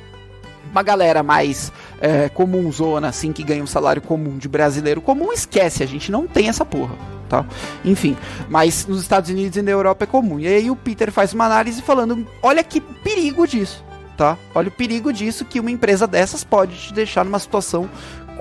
uma 0.71 0.83
galera 0.83 1.21
mais 1.21 1.71
é, 1.99 2.29
comunzona, 2.29 3.09
assim, 3.09 3.31
que 3.31 3.43
ganha 3.43 3.63
um 3.63 3.67
salário 3.67 4.01
comum 4.01 4.37
de 4.37 4.47
brasileiro 4.47 5.01
comum, 5.01 5.31
esquece, 5.31 5.83
a 5.83 5.87
gente 5.87 6.11
não 6.11 6.27
tem 6.27 6.47
essa 6.47 6.65
porra. 6.65 6.95
Tá? 7.27 7.45
Enfim, 7.85 8.17
mas 8.49 8.85
nos 8.85 9.01
Estados 9.01 9.29
Unidos 9.29 9.55
e 9.55 9.61
na 9.61 9.71
Europa 9.71 10.03
é 10.03 10.07
comum. 10.07 10.37
E 10.37 10.47
aí 10.47 10.69
o 10.69 10.75
Peter 10.75 11.09
faz 11.13 11.33
uma 11.33 11.45
análise 11.45 11.81
falando: 11.81 12.27
olha 12.43 12.61
que 12.61 12.81
perigo 12.81 13.47
disso, 13.47 13.85
tá? 14.17 14.37
Olha 14.53 14.67
o 14.67 14.71
perigo 14.71 15.13
disso 15.13 15.45
que 15.45 15.57
uma 15.57 15.71
empresa 15.71 16.05
dessas 16.05 16.43
pode 16.43 16.75
te 16.75 16.93
deixar 16.93 17.23
numa 17.23 17.39
situação 17.39 17.89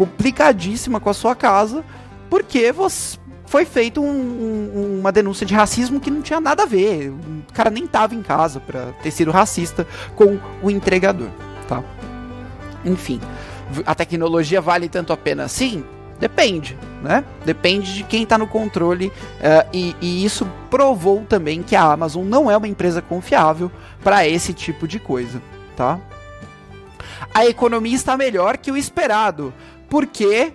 complicadíssima 0.01 0.99
com 0.99 1.11
a 1.11 1.15
sua 1.15 1.37
casa, 1.37 1.85
porque 2.31 2.73
você, 2.73 3.19
foi 3.45 3.67
feito 3.67 4.01
um, 4.01 4.09
um, 4.09 4.99
uma 5.01 5.13
denúncia 5.13 5.45
de 5.45 5.53
racismo 5.53 6.01
que 6.01 6.11
não 6.11 6.23
tinha 6.23 6.41
nada 6.41 6.63
a 6.63 6.67
ver. 6.67 7.11
O 7.11 7.53
cara 7.53 7.69
nem 7.69 7.87
tava 7.87 8.15
em 8.15 8.23
casa 8.23 8.61
para 8.61 8.93
ter 9.03 9.11
sido 9.11 9.31
racista 9.31 9.87
com 10.17 10.39
o 10.63 10.71
entregador, 10.71 11.29
tá? 11.69 11.85
Enfim, 12.83 13.21
a 13.85 13.95
tecnologia 13.95 14.59
vale 14.59 14.89
tanto 14.89 15.13
a 15.13 15.19
pena 15.19 15.45
assim? 15.45 15.85
Depende, 16.19 16.79
né? 17.03 17.23
Depende 17.45 17.93
de 17.93 18.03
quem 18.03 18.23
está 18.23 18.39
no 18.39 18.47
controle 18.47 19.09
uh, 19.09 19.69
e, 19.71 19.95
e, 20.01 20.25
isso 20.25 20.49
provou 20.71 21.27
também 21.29 21.63
que 21.63 21.77
a 21.77 21.83
Amazon 21.83 22.25
não 22.25 22.51
é 22.51 22.57
uma 22.57 22.69
empresa 22.69 23.03
confiável 23.03 23.71
para 24.03 24.27
esse 24.27 24.55
tipo 24.55 24.89
de 24.89 24.99
coisa, 24.99 25.43
tá? 25.77 26.01
A 27.33 27.47
economia 27.47 27.95
está 27.95 28.17
melhor 28.17 28.57
que 28.57 28.73
o 28.73 28.77
esperado, 28.77 29.53
porque 29.91 30.55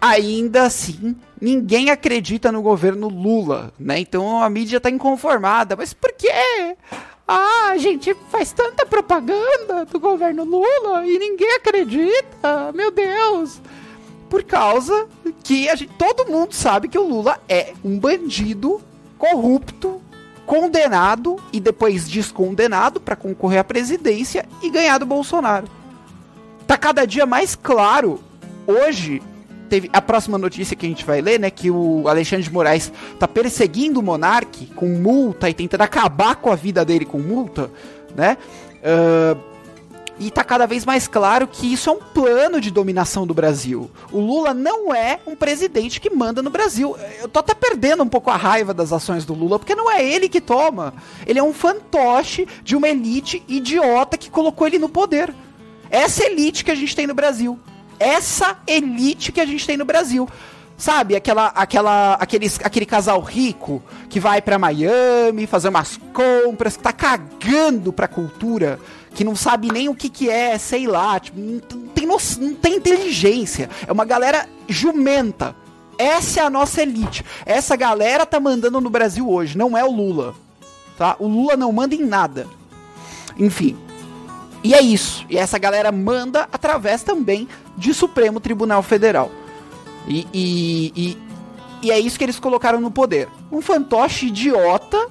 ainda 0.00 0.62
assim 0.62 1.14
ninguém 1.38 1.90
acredita 1.90 2.50
no 2.50 2.62
governo 2.62 3.08
Lula, 3.08 3.72
né? 3.78 3.98
Então 3.98 4.42
a 4.42 4.48
mídia 4.48 4.78
está 4.78 4.88
inconformada. 4.88 5.76
Mas 5.76 5.92
por 5.92 6.12
quê? 6.12 6.76
Ah, 7.28 7.70
a 7.72 7.76
gente 7.76 8.14
faz 8.30 8.52
tanta 8.52 8.86
propaganda 8.86 9.84
do 9.84 10.00
governo 10.00 10.44
Lula 10.44 11.06
e 11.06 11.18
ninguém 11.18 11.52
acredita. 11.56 12.72
Meu 12.72 12.90
Deus 12.90 13.60
por 14.30 14.44
causa 14.44 15.08
que 15.42 15.68
a 15.68 15.74
gente, 15.74 15.92
todo 15.98 16.30
mundo 16.30 16.54
sabe 16.54 16.88
que 16.88 16.96
o 16.96 17.06
Lula 17.06 17.40
é 17.48 17.74
um 17.84 17.98
bandido 17.98 18.80
corrupto, 19.18 20.00
condenado 20.46 21.36
e 21.52 21.58
depois 21.58 22.08
descondenado 22.08 23.00
para 23.00 23.16
concorrer 23.16 23.58
à 23.58 23.64
presidência 23.64 24.48
e 24.62 24.70
ganhar 24.70 24.98
do 24.98 25.04
Bolsonaro. 25.04 25.68
Tá 26.66 26.78
cada 26.78 27.04
dia 27.04 27.26
mais 27.26 27.56
claro. 27.56 28.22
Hoje 28.70 29.20
teve 29.68 29.90
a 29.92 30.00
próxima 30.00 30.38
notícia 30.38 30.76
que 30.76 30.86
a 30.86 30.88
gente 30.88 31.04
vai 31.04 31.20
ler, 31.20 31.40
né, 31.40 31.50
que 31.50 31.70
o 31.70 32.06
Alexandre 32.06 32.44
de 32.44 32.52
Moraes 32.52 32.92
tá 33.18 33.26
perseguindo 33.26 33.98
o 33.98 34.02
monarque 34.02 34.66
com 34.66 34.86
multa 34.86 35.50
e 35.50 35.54
tentando 35.54 35.82
acabar 35.82 36.36
com 36.36 36.52
a 36.52 36.56
vida 36.56 36.84
dele 36.84 37.04
com 37.04 37.18
multa, 37.18 37.70
né? 38.14 38.36
Uh, 38.78 39.50
e 40.20 40.30
tá 40.30 40.44
cada 40.44 40.66
vez 40.66 40.84
mais 40.84 41.08
claro 41.08 41.48
que 41.48 41.72
isso 41.72 41.88
é 41.88 41.92
um 41.94 41.98
plano 41.98 42.60
de 42.60 42.70
dominação 42.70 43.26
do 43.26 43.32
Brasil. 43.32 43.90
O 44.12 44.20
Lula 44.20 44.52
não 44.52 44.94
é 44.94 45.18
um 45.26 45.34
presidente 45.34 46.00
que 46.00 46.10
manda 46.10 46.42
no 46.42 46.50
Brasil. 46.50 46.94
Eu 47.18 47.26
tô 47.26 47.40
até 47.40 47.54
perdendo 47.54 48.02
um 48.02 48.08
pouco 48.08 48.30
a 48.30 48.36
raiva 48.36 48.74
das 48.74 48.92
ações 48.92 49.24
do 49.24 49.32
Lula, 49.32 49.58
porque 49.58 49.74
não 49.74 49.90
é 49.90 50.04
ele 50.04 50.28
que 50.28 50.40
toma. 50.40 50.92
Ele 51.26 51.38
é 51.38 51.42
um 51.42 51.54
fantoche 51.54 52.46
de 52.62 52.76
uma 52.76 52.88
elite 52.88 53.42
idiota 53.48 54.18
que 54.18 54.30
colocou 54.30 54.66
ele 54.66 54.78
no 54.78 54.90
poder. 54.90 55.34
Essa 55.90 56.24
elite 56.24 56.66
que 56.66 56.70
a 56.70 56.74
gente 56.74 56.94
tem 56.94 57.06
no 57.06 57.14
Brasil. 57.14 57.58
Essa 58.00 58.56
elite 58.66 59.30
que 59.30 59.40
a 59.40 59.46
gente 59.46 59.66
tem 59.66 59.76
no 59.76 59.84
Brasil. 59.84 60.28
Sabe, 60.76 61.14
aquela, 61.14 61.48
aquela, 61.48 62.14
aqueles, 62.14 62.58
aquele 62.64 62.86
casal 62.86 63.20
rico 63.20 63.82
que 64.08 64.18
vai 64.18 64.40
para 64.40 64.58
Miami 64.58 65.46
fazer 65.46 65.68
umas 65.68 66.00
compras, 66.14 66.74
que 66.74 66.82
tá 66.82 66.90
cagando 66.90 67.92
pra 67.92 68.08
cultura, 68.08 68.80
que 69.14 69.22
não 69.22 69.36
sabe 69.36 69.70
nem 69.70 69.90
o 69.90 69.94
que, 69.94 70.08
que 70.08 70.30
é, 70.30 70.56
sei 70.56 70.86
lá, 70.86 71.20
tipo, 71.20 71.38
não, 71.38 71.60
tem 71.60 72.06
não 72.06 72.54
tem 72.54 72.76
inteligência. 72.76 73.68
É 73.86 73.92
uma 73.92 74.06
galera 74.06 74.48
jumenta. 74.66 75.54
Essa 75.98 76.40
é 76.40 76.42
a 76.44 76.48
nossa 76.48 76.80
elite. 76.80 77.26
Essa 77.44 77.76
galera 77.76 78.24
tá 78.24 78.40
mandando 78.40 78.80
no 78.80 78.88
Brasil 78.88 79.28
hoje, 79.28 79.58
não 79.58 79.76
é 79.76 79.84
o 79.84 79.90
Lula. 79.90 80.34
Tá? 80.96 81.14
O 81.18 81.28
Lula 81.28 81.58
não 81.58 81.70
manda 81.70 81.94
em 81.94 82.06
nada. 82.06 82.46
Enfim. 83.38 83.76
E 84.62 84.74
é 84.74 84.82
isso. 84.82 85.24
E 85.28 85.38
essa 85.38 85.58
galera 85.58 85.90
manda 85.90 86.48
através 86.52 87.02
também 87.02 87.48
de 87.76 87.94
Supremo 87.94 88.40
Tribunal 88.40 88.82
Federal. 88.82 89.30
E, 90.06 90.26
e, 90.32 90.92
e, 90.96 91.18
e, 91.82 91.90
é 91.90 91.98
isso 91.98 92.18
que 92.18 92.24
eles 92.24 92.38
colocaram 92.38 92.80
no 92.80 92.90
poder. 92.90 93.28
Um 93.50 93.60
fantoche 93.60 94.26
idiota 94.26 95.08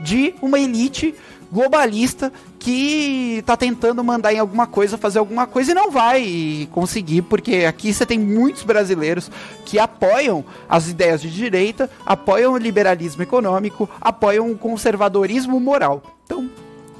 de 0.00 0.34
uma 0.40 0.58
elite 0.58 1.14
globalista 1.50 2.32
que 2.58 3.42
tá 3.46 3.56
tentando 3.56 4.02
mandar 4.04 4.32
em 4.34 4.38
alguma 4.38 4.66
coisa, 4.66 4.98
fazer 4.98 5.18
alguma 5.18 5.46
coisa 5.46 5.70
e 5.70 5.74
não 5.74 5.90
vai 5.90 6.68
conseguir, 6.72 7.22
porque 7.22 7.64
aqui 7.66 7.92
você 7.92 8.04
tem 8.04 8.18
muitos 8.18 8.62
brasileiros 8.64 9.30
que 9.64 9.78
apoiam 9.78 10.44
as 10.68 10.88
ideias 10.88 11.22
de 11.22 11.30
direita, 11.30 11.88
apoiam 12.04 12.52
o 12.52 12.58
liberalismo 12.58 13.22
econômico, 13.22 13.88
apoiam 14.00 14.50
o 14.50 14.58
conservadorismo 14.58 15.58
moral. 15.58 16.02
Então, 16.26 16.50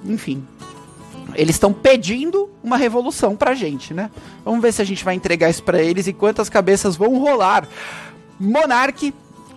enfim, 0.05 0.43
eles 1.39 1.55
estão 1.55 1.73
pedindo 1.73 2.51
uma 2.65 2.77
revolução 2.77 3.37
pra 3.37 3.55
gente, 3.55 3.95
né? 3.95 4.11
Vamos 4.45 4.61
ver 4.61 4.73
se 4.73 4.83
a 4.83 4.85
gente 4.85 5.05
vai 5.05 5.15
entregar 5.15 5.49
isso 5.49 5.63
para 5.63 5.81
eles 5.81 6.09
e 6.09 6.13
quantas 6.13 6.49
cabeças 6.49 6.97
vão 6.97 7.17
rolar. 7.17 7.69
Monarque 8.41 9.15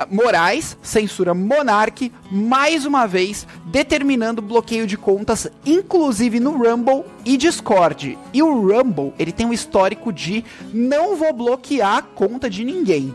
Moraes 0.09 0.77
censura 0.81 1.33
Monark 1.33 2.11
mais 2.31 2.85
uma 2.85 3.07
vez, 3.07 3.47
determinando 3.65 4.43
bloqueio 4.43 4.85
de 4.85 4.95
contas, 4.95 5.47
inclusive 5.65 6.39
no 6.39 6.51
Rumble 6.51 7.03
e 7.25 7.35
Discord. 7.35 8.17
E 8.31 8.43
o 8.43 8.61
Rumble, 8.61 9.13
ele 9.17 9.31
tem 9.31 9.47
um 9.47 9.53
histórico 9.53 10.13
de 10.13 10.45
não 10.71 11.15
vou 11.15 11.33
bloquear 11.33 11.97
a 11.97 12.01
conta 12.03 12.47
de 12.47 12.63
ninguém. 12.63 13.13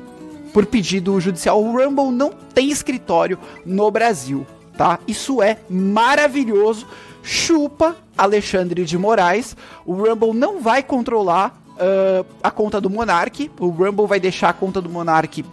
Por 0.53 0.67
pedido 0.67 1.21
judicial, 1.21 1.63
o 1.63 1.71
Rumble 1.71 2.11
não 2.11 2.33
tem 2.53 2.71
escritório 2.71 3.39
no 3.65 3.91
Brasil, 3.93 4.45
tá? 4.77 4.99
Isso 5.07 5.41
é 5.41 5.59
maravilhoso 5.69 6.87
chupa 7.27 7.97
Alexandre 8.17 8.85
de 8.85 8.97
Moraes. 8.97 9.57
O 9.85 9.95
Rumble 9.95 10.33
não 10.33 10.61
vai 10.61 10.83
controlar 10.83 11.61
uh, 11.73 12.25
a 12.41 12.51
conta 12.51 12.81
do 12.81 12.89
Monark. 12.89 13.51
O 13.59 13.69
Rumble 13.69 14.07
vai 14.07 14.21
deixar 14.21 14.51
a 14.51 14.53
conta 14.53 14.81
do 14.81 14.89
Monark 14.89 15.45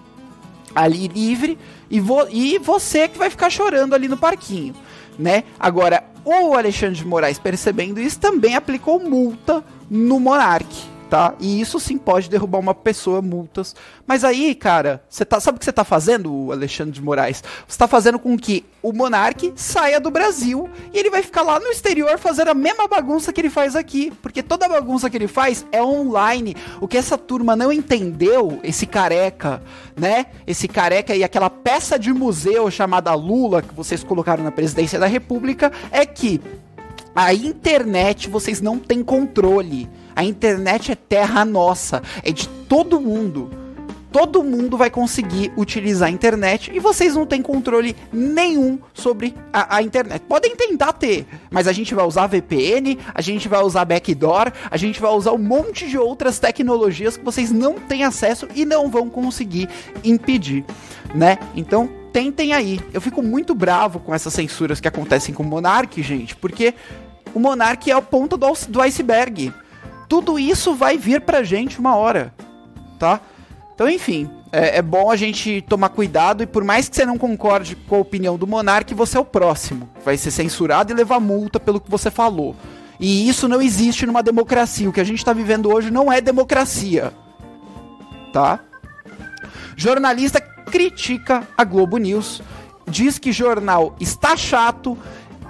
ali 0.75 1.07
livre 1.07 1.57
e, 1.89 1.99
vo 1.99 2.27
e 2.29 2.57
você 2.59 3.07
que 3.07 3.17
vai 3.17 3.29
ficar 3.29 3.49
chorando 3.49 3.93
ali 3.93 4.07
no 4.07 4.17
parquinho, 4.17 4.73
né? 5.19 5.43
Agora, 5.59 6.03
o 6.23 6.53
Alexandre 6.53 6.95
de 6.95 7.05
Moraes 7.05 7.37
percebendo 7.37 7.99
isso 7.99 8.19
também 8.19 8.55
aplicou 8.55 8.99
multa 8.99 9.63
no 9.89 10.19
Monark 10.19 10.92
tá? 11.13 11.35
E 11.39 11.61
isso 11.61 11.79
sim 11.79 11.95
pode 11.95 12.27
derrubar 12.27 12.57
uma 12.57 12.73
pessoa, 12.73 13.21
multas. 13.21 13.75
Mas 14.07 14.23
aí, 14.23 14.55
cara, 14.55 15.03
você 15.07 15.23
tá, 15.23 15.39
sabe 15.39 15.57
o 15.57 15.59
que 15.59 15.65
você 15.65 15.71
tá 15.71 15.83
fazendo, 15.83 16.51
Alexandre 16.51 16.91
de 16.91 17.03
Moraes? 17.03 17.43
Você 17.67 17.77
tá 17.77 17.87
fazendo 17.87 18.17
com 18.17 18.35
que 18.35 18.65
o 18.81 18.91
monarque 18.91 19.53
saia 19.55 19.99
do 19.99 20.09
Brasil 20.09 20.67
e 20.91 20.97
ele 20.97 21.11
vai 21.11 21.21
ficar 21.21 21.43
lá 21.43 21.59
no 21.59 21.67
exterior 21.67 22.17
fazendo 22.17 22.47
a 22.47 22.55
mesma 22.55 22.87
bagunça 22.87 23.31
que 23.31 23.39
ele 23.39 23.51
faz 23.51 23.75
aqui. 23.75 24.11
Porque 24.23 24.41
toda 24.41 24.67
bagunça 24.67 25.07
que 25.07 25.15
ele 25.15 25.27
faz 25.27 25.63
é 25.71 25.83
online. 25.83 26.55
O 26.81 26.87
que 26.87 26.97
essa 26.97 27.15
turma 27.15 27.55
não 27.55 27.71
entendeu, 27.71 28.59
esse 28.63 28.87
careca, 28.87 29.61
né? 29.95 30.25
Esse 30.47 30.67
careca 30.67 31.15
e 31.15 31.23
aquela 31.23 31.47
peça 31.47 31.99
de 31.99 32.11
museu 32.11 32.71
chamada 32.71 33.13
Lula, 33.13 33.61
que 33.61 33.75
vocês 33.75 34.03
colocaram 34.03 34.43
na 34.43 34.51
presidência 34.51 34.99
da 34.99 35.05
República, 35.05 35.71
é 35.91 36.07
que 36.07 36.41
a 37.15 37.33
internet 37.33 38.29
vocês 38.29 38.61
não 38.61 38.79
têm 38.79 39.03
controle. 39.03 39.89
A 40.15 40.23
internet 40.23 40.91
é 40.91 40.95
terra 40.95 41.45
nossa, 41.45 42.01
é 42.23 42.31
de 42.31 42.47
todo 42.47 42.99
mundo. 42.99 43.62
Todo 44.13 44.43
mundo 44.43 44.77
vai 44.77 44.89
conseguir 44.89 45.51
utilizar 45.57 46.07
a 46.07 46.11
internet 46.11 46.71
e 46.73 46.79
vocês 46.79 47.15
não 47.15 47.25
têm 47.25 47.41
controle 47.41 47.95
nenhum 48.13 48.79
sobre 48.93 49.35
a, 49.51 49.77
a, 49.77 49.81
internet. 49.81 50.21
Podem 50.21 50.55
tentar 50.55 50.93
ter, 50.93 51.25
mas 51.51 51.67
a 51.67 51.73
gente 51.73 51.93
vai 51.93 52.05
usar 52.05 52.27
VPN, 52.27 52.97
a 53.13 53.21
gente 53.21 53.49
vai 53.49 53.61
usar 53.61 53.83
backdoor, 53.83 54.53
a 54.69 54.77
gente 54.77 55.01
vai 55.01 55.11
usar 55.11 55.31
um 55.31 55.39
monte 55.39 55.89
de 55.89 55.97
outras 55.97 56.39
tecnologias 56.39 57.17
que 57.17 57.25
vocês 57.25 57.51
não 57.51 57.73
têm 57.73 58.03
acesso 58.03 58.47
e 58.55 58.63
não 58.63 58.89
vão 58.89 59.09
conseguir 59.09 59.67
impedir, 60.03 60.63
né? 61.13 61.39
Então 61.55 61.89
tentem 62.13 62.53
aí. 62.53 62.79
Eu 62.93 63.01
fico 63.01 63.23
muito 63.23 63.55
bravo 63.55 63.99
com 63.99 64.13
essas 64.13 64.33
censuras 64.33 64.79
que 64.79 64.87
acontecem 64.87 65.33
com 65.33 65.41
o 65.41 65.45
Monark, 65.45 66.01
gente, 66.03 66.35
porque 66.35 66.75
o 67.33 67.39
Monark 67.39 67.89
é 67.89 67.93
a 67.93 68.01
ponta 68.01 68.37
do, 68.37 68.47
do 68.69 68.79
iceberg 68.79 69.51
tudo 70.13 70.37
isso 70.37 70.75
vai 70.75 70.95
vir 70.95 71.21
pra 71.21 71.41
gente 71.41 71.79
uma 71.79 71.95
hora, 71.95 72.31
tá? 72.99 73.19
Então, 73.73 73.89
enfim, 73.89 74.29
é, 74.51 74.77
é, 74.77 74.81
bom 74.81 75.09
a 75.09 75.15
gente 75.15 75.61
tomar 75.67 75.89
cuidado 75.89 76.43
e 76.43 76.45
por 76.45 76.63
mais 76.63 76.87
que 76.87 76.95
você 76.95 77.05
não 77.05 77.17
concorde 77.17 77.75
com 77.75 77.95
a 77.95 77.99
opinião 77.99 78.37
do 78.37 78.45
monarca, 78.45 78.93
você 78.93 79.17
é 79.17 79.19
o 79.19 79.25
próximo. 79.25 79.89
Vai 80.05 80.15
ser 80.15 80.29
censurado 80.29 80.91
e 80.91 80.95
levar 80.95 81.19
multa 81.19 81.59
pelo 81.59 81.81
que 81.81 81.89
você 81.89 82.11
falou. 82.11 82.55
E 82.99 83.27
isso 83.27 83.47
não 83.47 83.61
existe 83.61 84.05
numa 84.05 84.21
democracia. 84.21 84.87
O 84.87 84.93
que 84.93 85.01
a 85.01 85.03
gente 85.03 85.17
está 85.17 85.33
vivendo 85.33 85.73
hoje 85.73 85.89
não 85.89 86.11
é 86.11 86.21
democracia. 86.21 87.11
Tá? 88.31 88.59
Jornalista 89.75 90.39
critica 90.39 91.47
a 91.57 91.63
Globo 91.63 91.97
News, 91.97 92.41
diz 92.87 93.17
que 93.17 93.31
jornal 93.31 93.95
está 93.99 94.35
chato 94.37 94.97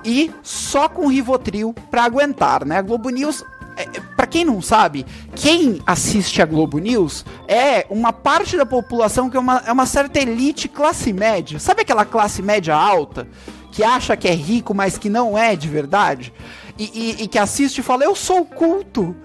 e 0.03 0.32
só 0.42 0.89
com 0.89 1.08
Rivotril 1.08 1.74
para 1.89 2.03
aguentar, 2.03 2.65
né? 2.65 2.77
A 2.77 2.82
Globo 2.82 3.10
News 3.10 3.44
é, 3.77 4.00
para 4.15 4.27
quem 4.27 4.46
não 4.46 4.62
sabe, 4.62 5.06
quem 5.36 5.82
assiste 5.86 6.42
a 6.42 6.46
Globo 6.46 6.80
News 6.80 7.25
é 7.48 7.86
uma 7.89 8.13
parte 8.13 8.58
da 8.58 8.65
população 8.65 9.30
que 9.30 9.38
é 9.38 9.39
uma, 9.39 9.63
é 9.65 9.72
uma 9.72 9.86
certa 9.86 10.20
elite 10.20 10.68
classe 10.68 11.12
média. 11.12 11.60
Sabe 11.60 11.82
aquela 11.82 12.06
classe 12.06 12.42
média 12.42 12.75
alta? 12.75 13.27
Que 13.72 13.84
acha 13.84 14.15
que 14.15 14.27
é 14.27 14.34
rico, 14.34 14.74
mas 14.74 14.98
que 14.98 15.10
não 15.10 15.38
é 15.38 15.56
de 15.56 15.68
verdade? 15.68 16.34
E, 16.77 17.18
e, 17.20 17.24
e 17.24 17.27
que 17.27 17.39
assiste 17.39 17.80
e 17.80 17.84
fala: 17.84 18.03
Eu 18.03 18.15
sou 18.15 18.46
culto! 18.46 19.15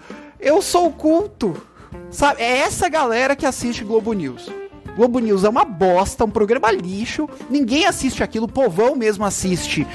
Eu 0.41 0.63
sou 0.63 0.91
culto! 0.91 1.61
Sabe? 2.11 2.43
É 2.43 2.59
essa 2.59 2.89
galera 2.89 3.37
que 3.37 3.47
assiste 3.47 3.85
Globo 3.85 4.13
News. 4.13 4.51
Globo 4.97 5.21
News 5.21 5.45
é 5.45 5.49
uma 5.49 5.65
bosta, 5.65 6.25
um 6.25 6.31
programa 6.31 6.73
lixo. 6.73 7.29
Ninguém 7.49 7.87
assiste 7.87 8.23
aquilo, 8.23 8.47
o 8.47 8.53
povão 8.53 8.97
mesmo 8.97 9.25
assiste. 9.25 9.87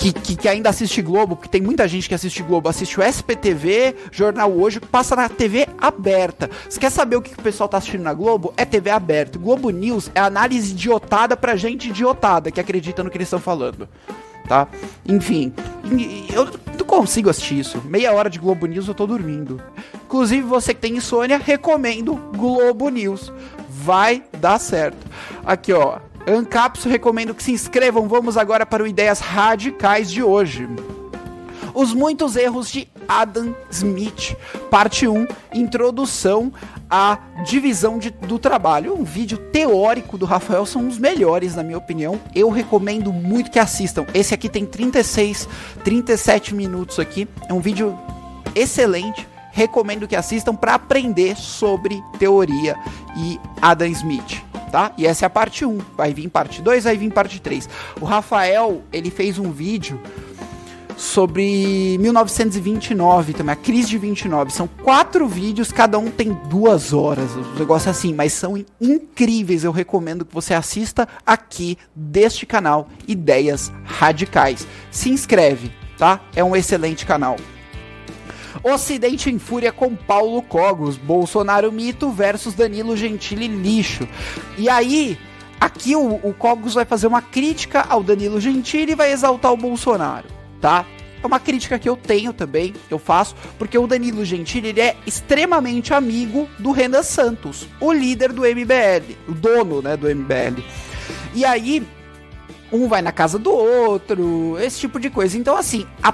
Que, 0.00 0.14
que, 0.14 0.34
que, 0.34 0.48
ainda 0.48 0.70
assiste 0.70 1.02
Globo, 1.02 1.36
porque 1.36 1.50
tem 1.50 1.60
muita 1.60 1.86
gente 1.86 2.08
que 2.08 2.14
assiste 2.14 2.42
Globo, 2.42 2.70
assiste 2.70 2.98
o 2.98 3.02
SPTV, 3.02 3.94
Jornal 4.10 4.50
Hoje, 4.50 4.80
que 4.80 4.86
passa 4.86 5.14
na 5.14 5.28
TV 5.28 5.68
aberta. 5.78 6.48
Você 6.66 6.80
quer 6.80 6.90
saber 6.90 7.16
o 7.16 7.22
que, 7.22 7.34
que 7.34 7.38
o 7.38 7.42
pessoal 7.42 7.68
tá 7.68 7.76
assistindo 7.76 8.02
na 8.02 8.14
Globo? 8.14 8.54
É 8.56 8.64
TV 8.64 8.88
aberta. 8.88 9.38
Globo 9.38 9.68
News 9.68 10.10
é 10.14 10.20
análise 10.20 10.72
idiotada 10.72 11.36
pra 11.36 11.54
gente 11.54 11.90
idiotada 11.90 12.50
que 12.50 12.58
acredita 12.58 13.04
no 13.04 13.10
que 13.10 13.18
eles 13.18 13.26
estão 13.26 13.38
falando. 13.38 13.86
Tá? 14.48 14.66
Enfim, 15.06 15.52
eu 16.32 16.48
não 16.78 16.86
consigo 16.86 17.28
assistir 17.28 17.58
isso. 17.58 17.82
Meia 17.84 18.10
hora 18.14 18.30
de 18.30 18.38
Globo 18.38 18.64
News 18.64 18.88
eu 18.88 18.94
tô 18.94 19.06
dormindo. 19.06 19.62
Inclusive, 20.06 20.40
você 20.40 20.72
que 20.72 20.80
tem 20.80 20.96
insônia, 20.96 21.36
recomendo 21.36 22.14
Globo 22.34 22.88
News. 22.88 23.30
Vai 23.68 24.24
dar 24.40 24.58
certo. 24.58 25.06
Aqui, 25.44 25.74
ó. 25.74 25.98
Ancapso, 26.26 26.88
recomendo 26.88 27.34
que 27.34 27.42
se 27.42 27.52
inscrevam. 27.52 28.08
Vamos 28.08 28.36
agora 28.36 28.66
para 28.66 28.82
o 28.82 28.86
Ideias 28.86 29.20
Radicais 29.20 30.10
de 30.10 30.22
hoje. 30.22 30.68
Os 31.74 31.94
muitos 31.94 32.36
erros 32.36 32.70
de 32.70 32.88
Adam 33.08 33.54
Smith, 33.70 34.36
parte 34.70 35.06
1, 35.06 35.26
introdução 35.54 36.52
à 36.88 37.18
divisão 37.44 37.98
de, 37.98 38.10
do 38.10 38.38
trabalho. 38.38 38.94
Um 38.94 39.04
vídeo 39.04 39.38
teórico 39.38 40.18
do 40.18 40.26
Rafael 40.26 40.66
são 40.66 40.86
os 40.88 40.98
melhores, 40.98 41.54
na 41.54 41.62
minha 41.62 41.78
opinião. 41.78 42.20
Eu 42.34 42.50
recomendo 42.50 43.12
muito 43.12 43.50
que 43.50 43.58
assistam. 43.58 44.04
Esse 44.12 44.34
aqui 44.34 44.48
tem 44.48 44.66
36, 44.66 45.48
37 45.84 46.54
minutos 46.54 46.98
aqui. 46.98 47.28
É 47.48 47.52
um 47.52 47.60
vídeo 47.60 47.96
excelente. 48.54 49.26
Recomendo 49.52 50.06
que 50.06 50.16
assistam 50.16 50.54
para 50.54 50.74
aprender 50.74 51.36
sobre 51.36 52.02
teoria 52.18 52.76
e 53.16 53.40
Adam 53.60 53.88
Smith 53.88 54.49
tá? 54.70 54.92
E 54.96 55.06
essa 55.06 55.24
é 55.24 55.26
a 55.26 55.30
parte 55.30 55.64
1. 55.64 55.78
Vai 55.96 56.14
vir 56.14 56.28
parte 56.28 56.62
2, 56.62 56.84
vai 56.84 56.96
vir 56.96 57.12
parte 57.12 57.40
3. 57.40 57.68
O 58.00 58.04
Rafael, 58.04 58.82
ele 58.92 59.10
fez 59.10 59.38
um 59.38 59.50
vídeo 59.50 60.00
sobre 61.00 61.96
1929 61.98 63.32
também, 63.32 63.52
a 63.52 63.56
crise 63.56 63.88
de 63.88 63.98
29. 63.98 64.52
São 64.52 64.68
quatro 64.68 65.26
vídeos, 65.26 65.72
cada 65.72 65.98
um 65.98 66.10
tem 66.10 66.32
duas 66.48 66.92
horas. 66.92 67.34
Um 67.34 67.58
negócio 67.58 67.90
assim, 67.90 68.12
mas 68.14 68.32
são 68.32 68.62
incríveis. 68.80 69.64
Eu 69.64 69.72
recomendo 69.72 70.24
que 70.24 70.34
você 70.34 70.52
assista 70.52 71.08
aqui 71.26 71.78
deste 71.94 72.44
canal 72.44 72.88
Ideias 73.08 73.72
Radicais. 73.84 74.66
Se 74.90 75.08
inscreve, 75.08 75.72
tá? 75.96 76.20
É 76.34 76.44
um 76.44 76.54
excelente 76.54 77.06
canal. 77.06 77.36
Ocidente 78.62 79.30
em 79.30 79.38
fúria 79.38 79.72
com 79.72 79.94
Paulo 79.94 80.42
Cogos, 80.42 80.96
Bolsonaro 80.96 81.70
mito 81.70 82.10
versus 82.10 82.54
Danilo 82.54 82.96
Gentili 82.96 83.48
lixo. 83.48 84.06
E 84.58 84.68
aí, 84.68 85.18
aqui 85.60 85.94
o, 85.96 86.20
o 86.22 86.34
Cogos 86.34 86.74
vai 86.74 86.84
fazer 86.84 87.06
uma 87.06 87.22
crítica 87.22 87.84
ao 87.88 88.02
Danilo 88.02 88.40
Gentili 88.40 88.92
e 88.92 88.96
vai 88.96 89.12
exaltar 89.12 89.52
o 89.52 89.56
Bolsonaro, 89.56 90.26
tá? 90.60 90.84
É 91.22 91.26
uma 91.26 91.38
crítica 91.38 91.78
que 91.78 91.88
eu 91.88 91.96
tenho 91.96 92.32
também, 92.32 92.72
eu 92.90 92.98
faço, 92.98 93.34
porque 93.58 93.76
o 93.76 93.86
Danilo 93.86 94.24
Gentili 94.24 94.68
ele 94.68 94.80
é 94.80 94.96
extremamente 95.06 95.92
amigo 95.92 96.48
do 96.58 96.72
Renan 96.72 97.02
Santos, 97.02 97.68
o 97.78 97.92
líder 97.92 98.32
do 98.32 98.42
MBL, 98.42 99.14
o 99.28 99.32
dono, 99.32 99.82
né, 99.82 99.98
do 99.98 100.08
MBL. 100.08 100.62
E 101.34 101.44
aí, 101.44 101.86
um 102.72 102.88
vai 102.88 103.02
na 103.02 103.12
casa 103.12 103.38
do 103.38 103.52
outro, 103.52 104.56
esse 104.60 104.80
tipo 104.80 104.98
de 104.98 105.10
coisa. 105.10 105.36
Então, 105.36 105.56
assim, 105.56 105.86
a 106.02 106.12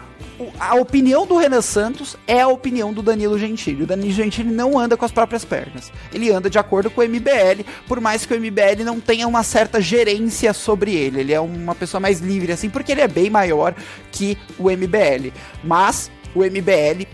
a 0.61 0.75
opinião 0.75 1.27
do 1.27 1.37
Renan 1.37 1.63
Santos 1.63 2.17
é 2.27 2.41
a 2.41 2.49
opinião 2.49 2.93
do 2.93 3.03
Danilo 3.03 3.39
Gentili. 3.39 3.85
O 3.85 3.87
Danilo 3.87 4.13
Gentili 4.13 4.51
não 4.51 4.79
anda 4.79 4.97
com 4.97 5.05
as 5.05 5.13
próprias 5.13 5.45
pernas. 5.45 5.91
Ele 6.13 6.31
anda 6.31 6.51
de 6.51 6.59
acordo 6.59 6.91
com 6.91 7.01
o 7.01 7.05
MBL, 7.05 7.65
por 7.87 8.01
mais 8.01 8.27
que 8.27 8.35
o 8.35 8.41
MBL 8.41 8.85
não 8.85 9.01
tenha 9.01 9.27
uma 9.27 9.43
certa 9.43 9.81
gerência 9.81 10.53
sobre 10.53 10.95
ele. 10.95 11.21
Ele 11.21 11.33
é 11.33 11.41
uma 11.41 11.75
pessoa 11.75 12.01
mais 12.01 12.21
livre, 12.21 12.53
assim, 12.53 12.69
porque 12.69 12.93
ele 12.93 13.01
é 13.01 13.09
bem 13.09 13.31
maior 13.31 13.75
que 14.13 14.37
o 14.59 14.71
MBL. 14.71 15.33
Mas 15.65 16.11
o 16.35 16.41
MBL 16.41 17.07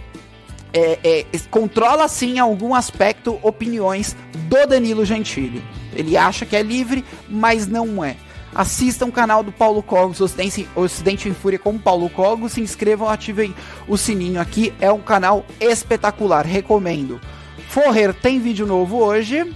é, 0.72 0.98
é, 1.04 1.26
controla 1.50 2.08
sim 2.08 2.36
em 2.36 2.38
algum 2.38 2.74
aspecto 2.74 3.38
opiniões 3.42 4.16
do 4.48 4.66
Danilo 4.66 5.04
Gentili. 5.04 5.62
Ele 5.94 6.16
acha 6.16 6.46
que 6.46 6.56
é 6.56 6.62
livre, 6.62 7.04
mas 7.28 7.66
não 7.66 8.02
é. 8.02 8.16
Assistam 8.54 9.06
o 9.06 9.12
canal 9.12 9.42
do 9.42 9.50
Paulo 9.50 9.82
Cogos, 9.82 10.20
Ocidente, 10.20 10.68
Ocidente 10.74 11.28
em 11.28 11.34
Fúria 11.34 11.58
com 11.58 11.78
Paulo 11.78 12.10
Cogos. 12.10 12.52
Se 12.52 12.60
inscrevam, 12.60 13.08
ativem 13.08 13.54
o 13.88 13.96
sininho 13.96 14.40
aqui. 14.40 14.72
É 14.80 14.92
um 14.92 15.00
canal 15.00 15.44
espetacular, 15.60 16.44
recomendo. 16.44 17.20
Forrer 17.68 18.12
tem 18.12 18.38
vídeo 18.38 18.66
novo 18.66 18.98
hoje. 18.98 19.50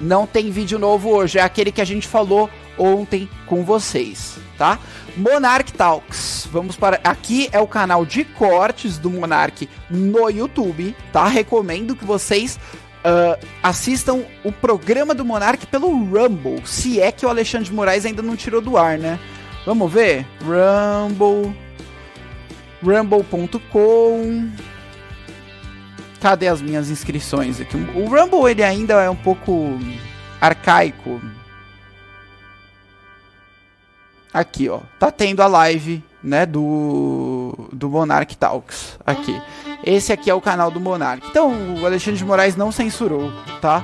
Não 0.00 0.26
tem 0.26 0.50
vídeo 0.50 0.80
novo 0.80 1.10
hoje, 1.10 1.38
é 1.38 1.42
aquele 1.42 1.70
que 1.70 1.80
a 1.80 1.84
gente 1.84 2.08
falou 2.08 2.50
ontem 2.76 3.28
com 3.46 3.64
vocês, 3.64 4.36
tá? 4.58 4.76
Monarch 5.16 5.72
Talks. 5.74 6.48
Vamos 6.50 6.74
para 6.74 7.00
aqui 7.04 7.48
é 7.52 7.60
o 7.60 7.68
canal 7.68 8.04
de 8.04 8.24
cortes 8.24 8.98
do 8.98 9.08
Monarch 9.08 9.68
no 9.88 10.28
YouTube, 10.28 10.96
tá? 11.12 11.28
Recomendo 11.28 11.94
que 11.94 12.04
vocês 12.04 12.58
Uh, 13.04 13.46
assistam 13.62 14.24
o 14.44 14.52
programa 14.52 15.12
do 15.14 15.24
Monark 15.24 15.66
pelo 15.66 15.88
Rumble. 15.88 16.64
Se 16.64 17.00
é 17.00 17.10
que 17.10 17.26
o 17.26 17.28
Alexandre 17.28 17.66
de 17.66 17.74
Moraes 17.74 18.06
ainda 18.06 18.22
não 18.22 18.36
tirou 18.36 18.60
do 18.60 18.76
ar, 18.76 18.96
né? 18.96 19.18
Vamos 19.66 19.92
ver? 19.92 20.24
Rumble. 20.40 21.56
Rumble.com. 22.82 24.50
Cadê 26.20 26.46
as 26.46 26.62
minhas 26.62 26.90
inscrições 26.90 27.60
aqui? 27.60 27.76
O 27.76 28.06
Rumble 28.06 28.48
ele 28.48 28.62
ainda 28.62 29.02
é 29.02 29.10
um 29.10 29.16
pouco 29.16 29.76
arcaico. 30.40 31.20
Aqui, 34.32 34.68
ó. 34.68 34.80
Tá 34.98 35.10
tendo 35.10 35.42
a 35.42 35.46
live, 35.48 36.02
né, 36.22 36.46
do 36.46 37.54
do 37.72 37.88
Monarch 37.88 38.36
Talks 38.36 38.98
aqui. 39.04 39.40
Esse 39.84 40.12
aqui 40.12 40.30
é 40.30 40.34
o 40.34 40.40
canal 40.40 40.70
do 40.70 40.78
Monark. 40.78 41.26
Então, 41.28 41.52
o 41.80 41.84
Alexandre 41.84 42.18
de 42.18 42.24
Moraes 42.24 42.54
não 42.54 42.70
censurou, 42.70 43.32
tá? 43.60 43.82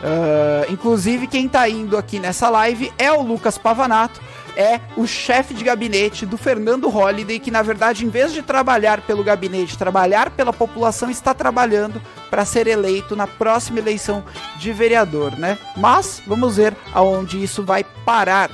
Uh, 0.00 0.72
inclusive, 0.72 1.26
quem 1.26 1.46
tá 1.46 1.68
indo 1.68 1.96
aqui 1.96 2.18
nessa 2.18 2.48
live 2.48 2.90
é 2.98 3.12
o 3.12 3.22
Lucas 3.22 3.58
Pavanato, 3.58 4.20
é 4.56 4.80
o 4.96 5.06
chefe 5.06 5.52
de 5.54 5.62
gabinete 5.62 6.24
do 6.24 6.38
Fernando 6.38 6.88
Holliday, 6.88 7.38
que 7.38 7.50
na 7.50 7.62
verdade, 7.62 8.04
em 8.04 8.08
vez 8.08 8.32
de 8.32 8.42
trabalhar 8.42 9.02
pelo 9.02 9.22
gabinete, 9.22 9.78
trabalhar 9.78 10.30
pela 10.30 10.52
população, 10.52 11.10
está 11.10 11.34
trabalhando 11.34 12.00
para 12.30 12.44
ser 12.44 12.66
eleito 12.66 13.14
na 13.14 13.26
próxima 13.26 13.78
eleição 13.78 14.24
de 14.58 14.72
vereador, 14.72 15.38
né? 15.38 15.58
Mas 15.76 16.22
vamos 16.26 16.56
ver 16.56 16.74
aonde 16.92 17.42
isso 17.42 17.62
vai 17.62 17.84
parar. 18.04 18.50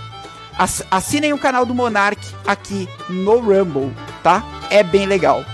Assinem 0.90 1.32
o 1.32 1.38
canal 1.38 1.66
do 1.66 1.74
Monark 1.74 2.20
aqui 2.46 2.88
no 3.08 3.38
Rumble, 3.40 3.92
tá? 4.22 4.42
É 4.70 4.82
bem 4.82 5.06
legal. 5.06 5.44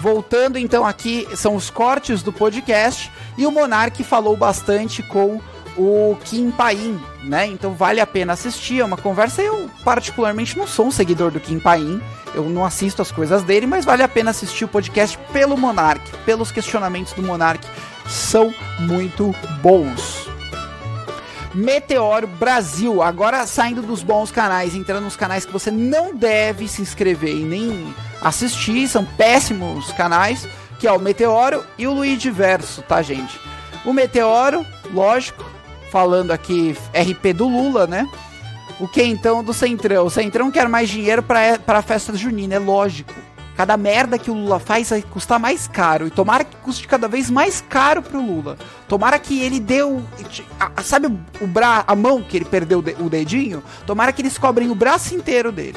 Voltando 0.00 0.58
então 0.58 0.86
aqui, 0.86 1.26
são 1.34 1.56
os 1.56 1.70
cortes 1.70 2.22
do 2.22 2.32
podcast. 2.32 3.10
E 3.36 3.46
o 3.46 3.50
Monark 3.50 4.02
falou 4.04 4.36
bastante 4.36 5.02
com 5.02 5.40
o 5.76 6.16
Kim 6.24 6.50
Paim, 6.50 7.00
né? 7.22 7.46
Então 7.46 7.72
vale 7.72 8.00
a 8.00 8.06
pena 8.06 8.32
assistir. 8.32 8.80
É 8.80 8.84
uma 8.84 8.96
conversa. 8.96 9.42
Eu, 9.42 9.70
particularmente, 9.84 10.58
não 10.58 10.66
sou 10.66 10.86
um 10.86 10.90
seguidor 10.90 11.30
do 11.30 11.40
Kim 11.40 11.58
Paim. 11.58 12.00
Eu 12.34 12.44
não 12.48 12.64
assisto 12.64 13.00
as 13.00 13.10
coisas 13.10 13.42
dele, 13.42 13.66
mas 13.66 13.84
vale 13.84 14.02
a 14.02 14.08
pena 14.08 14.30
assistir 14.30 14.64
o 14.64 14.68
podcast 14.68 15.18
pelo 15.32 15.56
Monark, 15.56 16.02
pelos 16.24 16.52
questionamentos 16.52 17.12
do 17.12 17.22
Monark. 17.22 17.66
São 18.06 18.52
muito 18.80 19.34
bons. 19.62 20.17
Meteoro 21.58 22.28
Brasil, 22.28 23.02
agora 23.02 23.44
saindo 23.44 23.82
dos 23.82 24.00
bons 24.00 24.30
canais, 24.30 24.76
entrando 24.76 25.02
nos 25.02 25.16
canais 25.16 25.44
que 25.44 25.52
você 25.52 25.72
não 25.72 26.14
deve 26.14 26.68
se 26.68 26.80
inscrever 26.80 27.34
e 27.34 27.42
nem 27.42 27.92
assistir, 28.22 28.86
são 28.86 29.04
péssimos 29.04 29.90
canais, 29.94 30.46
que 30.78 30.86
é 30.86 30.92
o 30.92 31.00
Meteoro 31.00 31.64
e 31.76 31.84
o 31.88 31.92
Luigi 31.92 32.30
Verso, 32.30 32.80
tá, 32.82 33.02
gente? 33.02 33.40
O 33.84 33.92
Meteoro, 33.92 34.64
lógico, 34.94 35.44
falando 35.90 36.30
aqui 36.30 36.76
RP 36.94 37.32
do 37.34 37.48
Lula, 37.48 37.88
né? 37.88 38.08
O 38.78 38.86
que 38.86 39.02
então 39.02 39.42
do 39.42 39.52
Centrão? 39.52 40.06
O 40.06 40.10
Centrão 40.10 40.52
quer 40.52 40.68
mais 40.68 40.88
dinheiro 40.88 41.24
para 41.24 41.58
a 41.66 41.82
festa 41.82 42.16
junina, 42.16 42.54
é 42.54 42.58
lógico. 42.60 43.12
Cada 43.58 43.76
merda 43.76 44.16
que 44.16 44.30
o 44.30 44.34
Lula 44.34 44.58
faz 44.58 44.88
vai 44.88 45.02
custar 45.02 45.38
mais 45.38 45.68
caro. 45.68 46.06
E 46.06 46.10
tomara 46.10 46.44
que 46.44 46.56
custe 46.58 46.88
cada 46.88 47.08
vez 47.08 47.28
mais 47.28 47.60
caro 47.60 48.00
pro 48.00 48.24
Lula. 48.24 48.56
Tomara 48.86 49.18
que 49.18 49.42
ele 49.42 49.60
deu. 49.60 50.02
Sabe 50.82 51.08
o 51.40 51.46
bra, 51.46 51.84
a 51.86 51.94
mão 51.94 52.22
que 52.22 52.38
ele 52.38 52.46
perdeu 52.46 52.78
o 52.78 53.10
dedinho? 53.10 53.62
Tomara 53.84 54.12
que 54.12 54.22
eles 54.22 54.38
cobrem 54.38 54.70
o 54.70 54.74
braço 54.74 55.14
inteiro 55.14 55.52
dele 55.52 55.76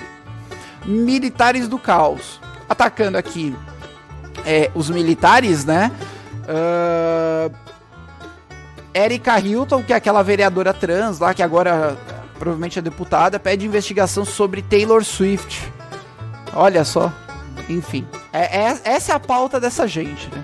militares 0.85 1.67
do 1.67 1.77
caos. 1.77 2.39
Atacando 2.67 3.17
aqui 3.17 3.55
é, 4.45 4.71
os 4.73 4.89
militares, 4.89 5.65
né? 5.65 5.91
Uh, 6.43 7.53
Erika 8.93 9.39
Hilton, 9.39 9.83
que 9.83 9.93
é 9.93 9.95
aquela 9.95 10.23
vereadora 10.23 10.73
trans 10.73 11.19
lá, 11.19 11.33
que 11.33 11.43
agora 11.43 11.97
provavelmente 12.39 12.79
é 12.79 12.81
deputada, 12.81 13.39
pede 13.39 13.65
investigação 13.65 14.25
sobre 14.25 14.61
Taylor 14.61 15.03
Swift. 15.03 15.71
Olha 16.53 16.83
só. 16.83 17.11
Enfim, 17.71 18.07
é, 18.31 18.63
é, 18.63 18.81
essa 18.83 19.13
é 19.13 19.15
a 19.15 19.19
pauta 19.19 19.59
dessa 19.59 19.87
gente, 19.87 20.29
né? 20.29 20.43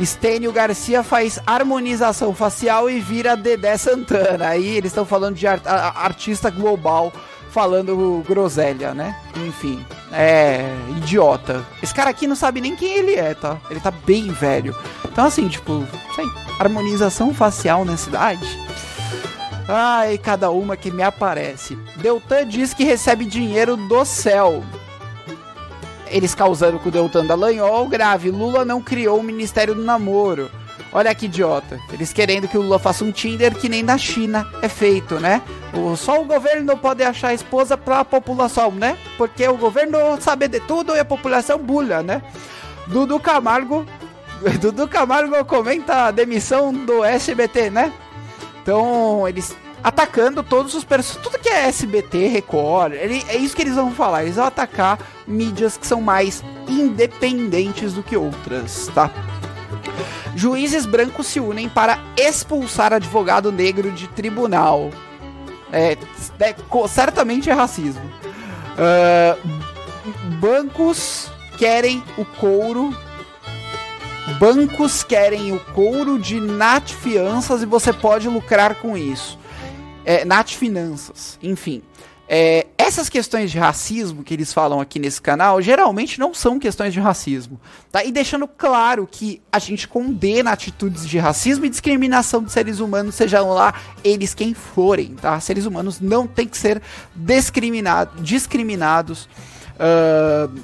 Estênio 0.00 0.52
Garcia 0.52 1.02
faz 1.02 1.40
harmonização 1.44 2.32
facial 2.32 2.88
e 2.88 3.00
vira 3.00 3.36
Dedé 3.36 3.76
Santana. 3.76 4.48
Aí 4.48 4.76
eles 4.76 4.92
estão 4.92 5.04
falando 5.04 5.34
de 5.34 5.46
art 5.46 5.62
artista 5.66 6.50
global 6.50 7.12
falando 7.50 8.22
groselha, 8.26 8.94
né? 8.94 9.16
Enfim, 9.46 9.84
é 10.12 10.62
idiota. 10.96 11.66
Esse 11.82 11.92
cara 11.92 12.10
aqui 12.10 12.26
não 12.26 12.36
sabe 12.36 12.60
nem 12.60 12.76
quem 12.76 12.94
ele 12.94 13.14
é, 13.14 13.34
tá? 13.34 13.58
Ele 13.68 13.80
tá 13.80 13.90
bem 13.90 14.30
velho. 14.30 14.76
Então, 15.04 15.24
assim, 15.24 15.48
tipo, 15.48 15.84
sei, 16.14 16.26
harmonização 16.60 17.34
facial 17.34 17.84
na 17.84 17.96
cidade. 17.96 18.46
Ai, 19.66 20.16
cada 20.16 20.50
uma 20.50 20.76
que 20.76 20.90
me 20.90 21.02
aparece. 21.02 21.76
Deltan 21.96 22.46
diz 22.46 22.72
que 22.72 22.84
recebe 22.84 23.24
dinheiro 23.24 23.76
do 23.76 24.04
céu. 24.04 24.62
Eles 26.10 26.34
causando 26.34 26.78
com 26.78 26.88
o 26.88 26.92
Deltan 26.92 27.26
Dallagnol, 27.26 27.86
grave. 27.88 28.30
Lula 28.30 28.64
não 28.64 28.80
criou 28.80 29.18
o 29.18 29.22
Ministério 29.22 29.74
do 29.74 29.84
Namoro. 29.84 30.50
Olha 30.92 31.14
que 31.14 31.26
idiota. 31.26 31.78
Eles 31.92 32.12
querendo 32.12 32.48
que 32.48 32.56
o 32.56 32.62
Lula 32.62 32.78
faça 32.78 33.04
um 33.04 33.12
Tinder 33.12 33.54
que 33.54 33.68
nem 33.68 33.82
na 33.82 33.98
China 33.98 34.46
é 34.62 34.68
feito, 34.68 35.20
né? 35.20 35.42
O, 35.74 35.96
só 35.96 36.20
o 36.20 36.24
governo 36.24 36.64
não 36.64 36.78
pode 36.78 37.02
achar 37.02 37.34
esposa 37.34 37.76
pra 37.76 38.04
população, 38.04 38.70
né? 38.70 38.96
Porque 39.16 39.46
o 39.46 39.56
governo 39.56 39.98
sabe 40.20 40.48
de 40.48 40.60
tudo 40.60 40.96
e 40.96 40.98
a 40.98 41.04
população 41.04 41.58
bulha, 41.58 42.02
né? 42.02 42.22
Dudu 42.86 43.20
Camargo. 43.20 43.84
Dudu 44.60 44.88
Camargo 44.88 45.44
comenta 45.44 46.06
a 46.06 46.10
demissão 46.10 46.72
do 46.72 47.04
SBT, 47.04 47.70
né? 47.70 47.92
Então, 48.62 49.28
eles 49.28 49.54
atacando 49.82 50.42
todos 50.42 50.74
os 50.74 50.84
personagens. 50.84 51.22
Tudo 51.22 51.40
que 51.40 51.48
é 51.48 51.66
SBT, 51.66 52.26
Record, 52.28 52.92
ele, 52.94 53.22
é 53.28 53.36
isso 53.36 53.54
que 53.54 53.62
eles 53.62 53.74
vão 53.74 53.92
falar. 53.92 54.22
Eles 54.22 54.36
vão 54.36 54.44
atacar 54.44 54.98
mídias 55.26 55.76
que 55.76 55.86
são 55.86 56.00
mais 56.00 56.42
independentes 56.68 57.92
do 57.92 58.02
que 58.02 58.16
outras, 58.16 58.88
tá? 58.94 59.10
Juízes 60.34 60.86
brancos 60.86 61.26
se 61.26 61.40
unem 61.40 61.68
para 61.68 61.98
expulsar 62.16 62.92
advogado 62.92 63.50
negro 63.50 63.90
de 63.90 64.06
tribunal. 64.08 64.90
É, 65.72 65.96
é 66.40 66.54
certamente 66.88 67.50
é 67.50 67.52
racismo. 67.52 68.04
Uh, 68.78 69.48
bancos 70.40 71.30
querem 71.56 72.02
o 72.16 72.24
couro. 72.24 72.96
Bancos 74.38 75.02
querem 75.02 75.52
o 75.52 75.58
couro 75.58 76.18
de 76.18 76.40
Nat 76.40 76.92
Fianças 76.92 77.62
e 77.62 77.66
você 77.66 77.92
pode 77.92 78.28
lucrar 78.28 78.74
com 78.76 78.96
isso. 78.96 79.37
É, 80.08 80.24
Nat 80.24 80.56
Finanças, 80.56 81.38
enfim. 81.42 81.82
É, 82.26 82.66
essas 82.78 83.10
questões 83.10 83.50
de 83.50 83.58
racismo 83.58 84.24
que 84.24 84.32
eles 84.32 84.54
falam 84.54 84.80
aqui 84.80 84.98
nesse 84.98 85.20
canal 85.20 85.60
geralmente 85.60 86.18
não 86.18 86.32
são 86.32 86.58
questões 86.58 86.94
de 86.94 87.00
racismo, 87.00 87.60
tá? 87.92 88.02
E 88.02 88.10
deixando 88.10 88.48
claro 88.48 89.06
que 89.06 89.42
a 89.52 89.58
gente 89.58 89.86
condena 89.86 90.50
atitudes 90.50 91.06
de 91.06 91.18
racismo 91.18 91.66
e 91.66 91.68
discriminação 91.68 92.42
de 92.42 92.50
seres 92.50 92.80
humanos, 92.80 93.16
sejam 93.16 93.50
lá 93.50 93.74
eles 94.02 94.32
quem 94.32 94.54
forem, 94.54 95.14
tá? 95.14 95.38
Seres 95.40 95.66
humanos 95.66 96.00
não 96.00 96.26
têm 96.26 96.48
que 96.48 96.56
ser 96.56 96.80
discriminado, 97.14 98.22
discriminados. 98.22 99.28
Uh, 99.74 100.58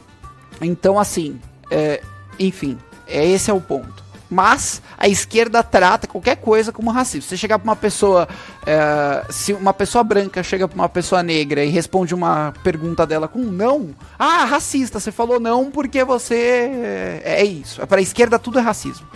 então, 0.58 0.98
assim, 0.98 1.38
é, 1.70 2.02
enfim, 2.38 2.78
é, 3.06 3.28
esse 3.28 3.50
é 3.50 3.52
o 3.52 3.60
ponto. 3.60 4.03
Mas 4.34 4.82
a 4.98 5.06
esquerda 5.06 5.62
trata 5.62 6.08
qualquer 6.08 6.34
coisa 6.34 6.72
como 6.72 6.90
racismo. 6.90 7.28
Você 7.28 7.36
chegar 7.36 7.56
pra 7.56 7.70
uma 7.70 7.76
pessoa. 7.76 8.28
É, 8.66 9.24
se 9.30 9.52
uma 9.52 9.72
pessoa 9.72 10.02
branca 10.02 10.42
chega 10.42 10.66
pra 10.66 10.74
uma 10.74 10.88
pessoa 10.88 11.22
negra 11.22 11.64
e 11.64 11.68
responde 11.68 12.12
uma 12.12 12.52
pergunta 12.64 13.06
dela 13.06 13.28
com 13.28 13.38
não. 13.38 13.94
Ah, 14.18 14.44
racista, 14.44 14.98
você 14.98 15.12
falou 15.12 15.38
não 15.38 15.70
porque 15.70 16.02
você. 16.02 16.34
É, 16.34 17.22
é 17.42 17.44
isso. 17.44 17.86
Pra 17.86 18.00
esquerda 18.00 18.36
tudo 18.36 18.58
é 18.58 18.62
racismo. 18.62 19.06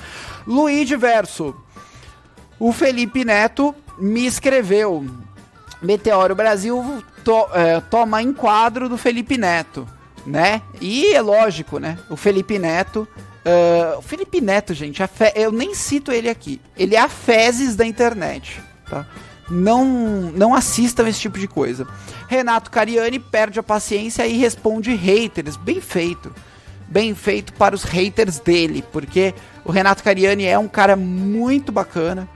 Luiz 0.46 0.88
Verso. 0.90 1.52
O 2.56 2.72
Felipe 2.72 3.24
Neto 3.24 3.74
me 3.98 4.24
escreveu. 4.24 5.04
Meteoro 5.82 6.36
Brasil 6.36 7.02
to, 7.24 7.48
é, 7.54 7.80
toma 7.80 8.22
enquadro 8.22 8.88
do 8.88 8.96
Felipe 8.96 9.36
Neto, 9.36 9.84
né? 10.24 10.62
E 10.80 11.12
é 11.12 11.20
lógico, 11.20 11.80
né? 11.80 11.98
O 12.08 12.16
Felipe 12.16 12.56
Neto 12.56 13.06
Uh, 13.44 13.98
o 13.98 14.02
Felipe 14.02 14.40
Neto, 14.40 14.74
gente, 14.74 15.04
fe... 15.06 15.32
eu 15.34 15.50
nem 15.50 15.74
cito 15.74 16.12
ele 16.12 16.28
aqui. 16.28 16.60
Ele 16.76 16.94
é 16.94 17.00
a 17.00 17.08
fezes 17.08 17.76
da 17.76 17.86
internet, 17.86 18.60
tá? 18.88 19.06
Não, 19.50 19.84
não 20.34 20.54
assistam 20.54 21.08
esse 21.08 21.20
tipo 21.20 21.38
de 21.38 21.48
coisa. 21.48 21.86
Renato 22.28 22.70
Cariani 22.70 23.18
perde 23.18 23.58
a 23.58 23.62
paciência 23.62 24.26
e 24.26 24.36
responde 24.36 24.94
haters. 24.94 25.56
Bem 25.56 25.80
feito. 25.80 26.34
Bem 26.86 27.14
feito 27.14 27.52
para 27.54 27.74
os 27.74 27.82
haters 27.82 28.38
dele, 28.38 28.84
porque 28.92 29.34
o 29.64 29.70
Renato 29.70 30.02
Cariani 30.02 30.44
é 30.44 30.58
um 30.58 30.68
cara 30.68 30.96
muito 30.96 31.72
bacana. 31.72 32.28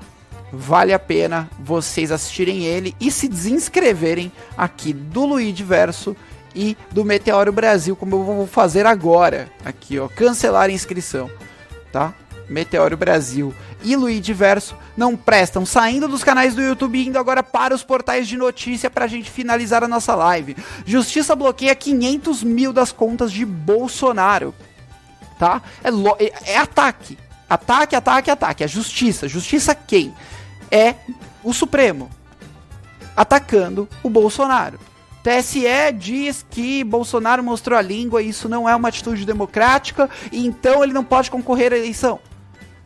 Vale 0.53 0.93
a 0.93 0.99
pena 0.99 1.49
vocês 1.59 2.13
assistirem 2.13 2.65
ele 2.65 2.95
e 3.01 3.11
se 3.11 3.27
desinscreverem 3.29 4.31
aqui 4.57 4.93
do 4.93 5.25
Luigi 5.25 5.63
Verso 5.63 6.15
e 6.55 6.77
do 6.91 7.05
Meteoro 7.05 7.53
Brasil, 7.53 7.97
como 7.97 8.17
eu 8.17 8.25
vou 8.25 8.47
fazer 8.47 8.87
agora. 8.87 9.49
Aqui, 9.65 9.99
ó, 9.99 10.09
cancelar 10.09 10.65
a 10.65 10.73
inscrição, 10.73 11.31
tá? 11.93 12.15
Meteoro 12.49 12.97
Brasil 12.97 13.55
e 13.83 13.97
Luigi 13.97 14.33
Verso 14.33 14.77
não 14.97 15.17
prestam, 15.17 15.65
saindo 15.65 16.07
dos 16.07 16.23
canais 16.23 16.55
do 16.55 16.63
YouTube 16.63 16.99
e 16.99 17.09
indo 17.09 17.19
agora 17.19 17.43
para 17.43 17.75
os 17.75 17.83
portais 17.83 18.29
de 18.29 18.37
notícia 18.37 18.91
para 18.91 19.07
a 19.07 19.09
gente 19.09 19.31
finalizar 19.31 19.83
a 19.83 19.89
nossa 19.89 20.15
live. 20.15 20.57
Justiça 20.85 21.35
bloqueia 21.35 21.75
500 21.75 22.43
mil 22.43 22.73
das 22.73 22.93
contas 22.93 23.33
de 23.33 23.45
Bolsonaro, 23.45 24.55
tá? 25.39 25.63
É, 25.83 25.89
é, 26.25 26.53
é 26.53 26.59
ataque, 26.59 27.19
ataque, 27.49 27.97
ataque, 27.97 28.31
ataque. 28.31 28.65
A 28.65 28.67
justiça, 28.67 29.27
justiça 29.29 29.75
quem? 29.75 30.15
É 30.71 30.95
o 31.43 31.53
Supremo 31.53 32.11
atacando 33.17 33.89
o 34.03 34.11
Bolsonaro. 34.11 34.79
TSE 35.23 35.93
diz 35.97 36.45
que 36.51 36.83
Bolsonaro 36.83 37.43
mostrou 37.43 37.79
a 37.79 37.83
língua 37.83 38.23
e 38.23 38.29
isso 38.29 38.49
não 38.49 38.69
é 38.69 38.75
uma 38.75 38.89
atitude 38.89 39.25
democrática, 39.25 40.11
e 40.31 40.47
então 40.47 40.83
ele 40.83 40.93
não 40.93 41.05
pode 41.05 41.31
concorrer 41.31 41.73
à 41.73 41.77
eleição. 41.77 42.19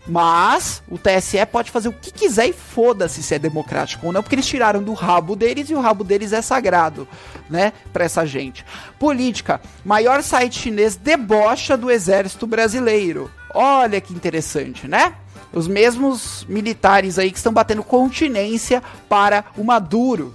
Mas 0.09 0.83
o 0.88 0.96
TSE 0.96 1.44
pode 1.51 1.70
fazer 1.70 1.88
o 1.88 1.92
que 1.92 2.12
quiser 2.12 2.46
e 2.46 2.53
foda-se 2.53 3.22
se 3.22 3.35
é 3.35 3.38
democrático 3.38 4.07
ou 4.07 4.12
não, 4.12 4.22
porque 4.22 4.37
eles 4.37 4.46
tiraram 4.46 4.83
do 4.83 4.92
rabo 4.92 5.35
deles 5.35 5.68
e 5.68 5.75
o 5.75 5.81
rabo 5.81 6.05
deles 6.05 6.33
é 6.33 6.40
sagrado, 6.40 7.09
né, 7.51 7.72
para 7.92 8.05
essa 8.05 8.25
gente. 8.25 8.64
Política: 8.99 9.61
maior 9.85 10.22
site 10.22 10.61
chinês 10.61 10.94
debocha 10.94 11.77
do 11.77 11.90
exército 11.90 12.46
brasileiro. 12.46 13.31
Olha 13.53 14.01
que 14.01 14.14
interessante, 14.14 14.87
né? 14.87 15.14
Os 15.53 15.66
mesmos 15.66 16.44
militares 16.49 17.18
aí 17.18 17.31
que 17.33 17.38
estão 17.38 17.53
batendo 17.53 17.83
continência 17.83 18.83
para 19.09 19.46
o 19.57 19.64
Maduro, 19.64 20.35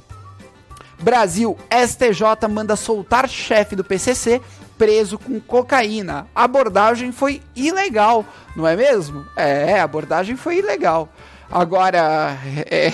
Brasil, 1.02 1.58
STJ 1.70 2.48
manda 2.50 2.76
soltar 2.76 3.28
chefe 3.28 3.76
do 3.76 3.84
PCC 3.84 4.42
preso 4.78 5.20
com 5.20 5.40
cocaína. 5.40 6.28
A 6.34 6.44
abordagem 6.44 7.12
foi 7.12 7.42
ilegal, 7.56 8.26
não 8.56 8.68
é 8.68 8.76
mesmo? 8.76 9.24
É, 9.38 9.80
a 9.80 9.84
abordagem 9.84 10.36
foi 10.36 10.58
ilegal. 10.58 11.08
Agora, 11.52 12.38
é... 12.66 12.92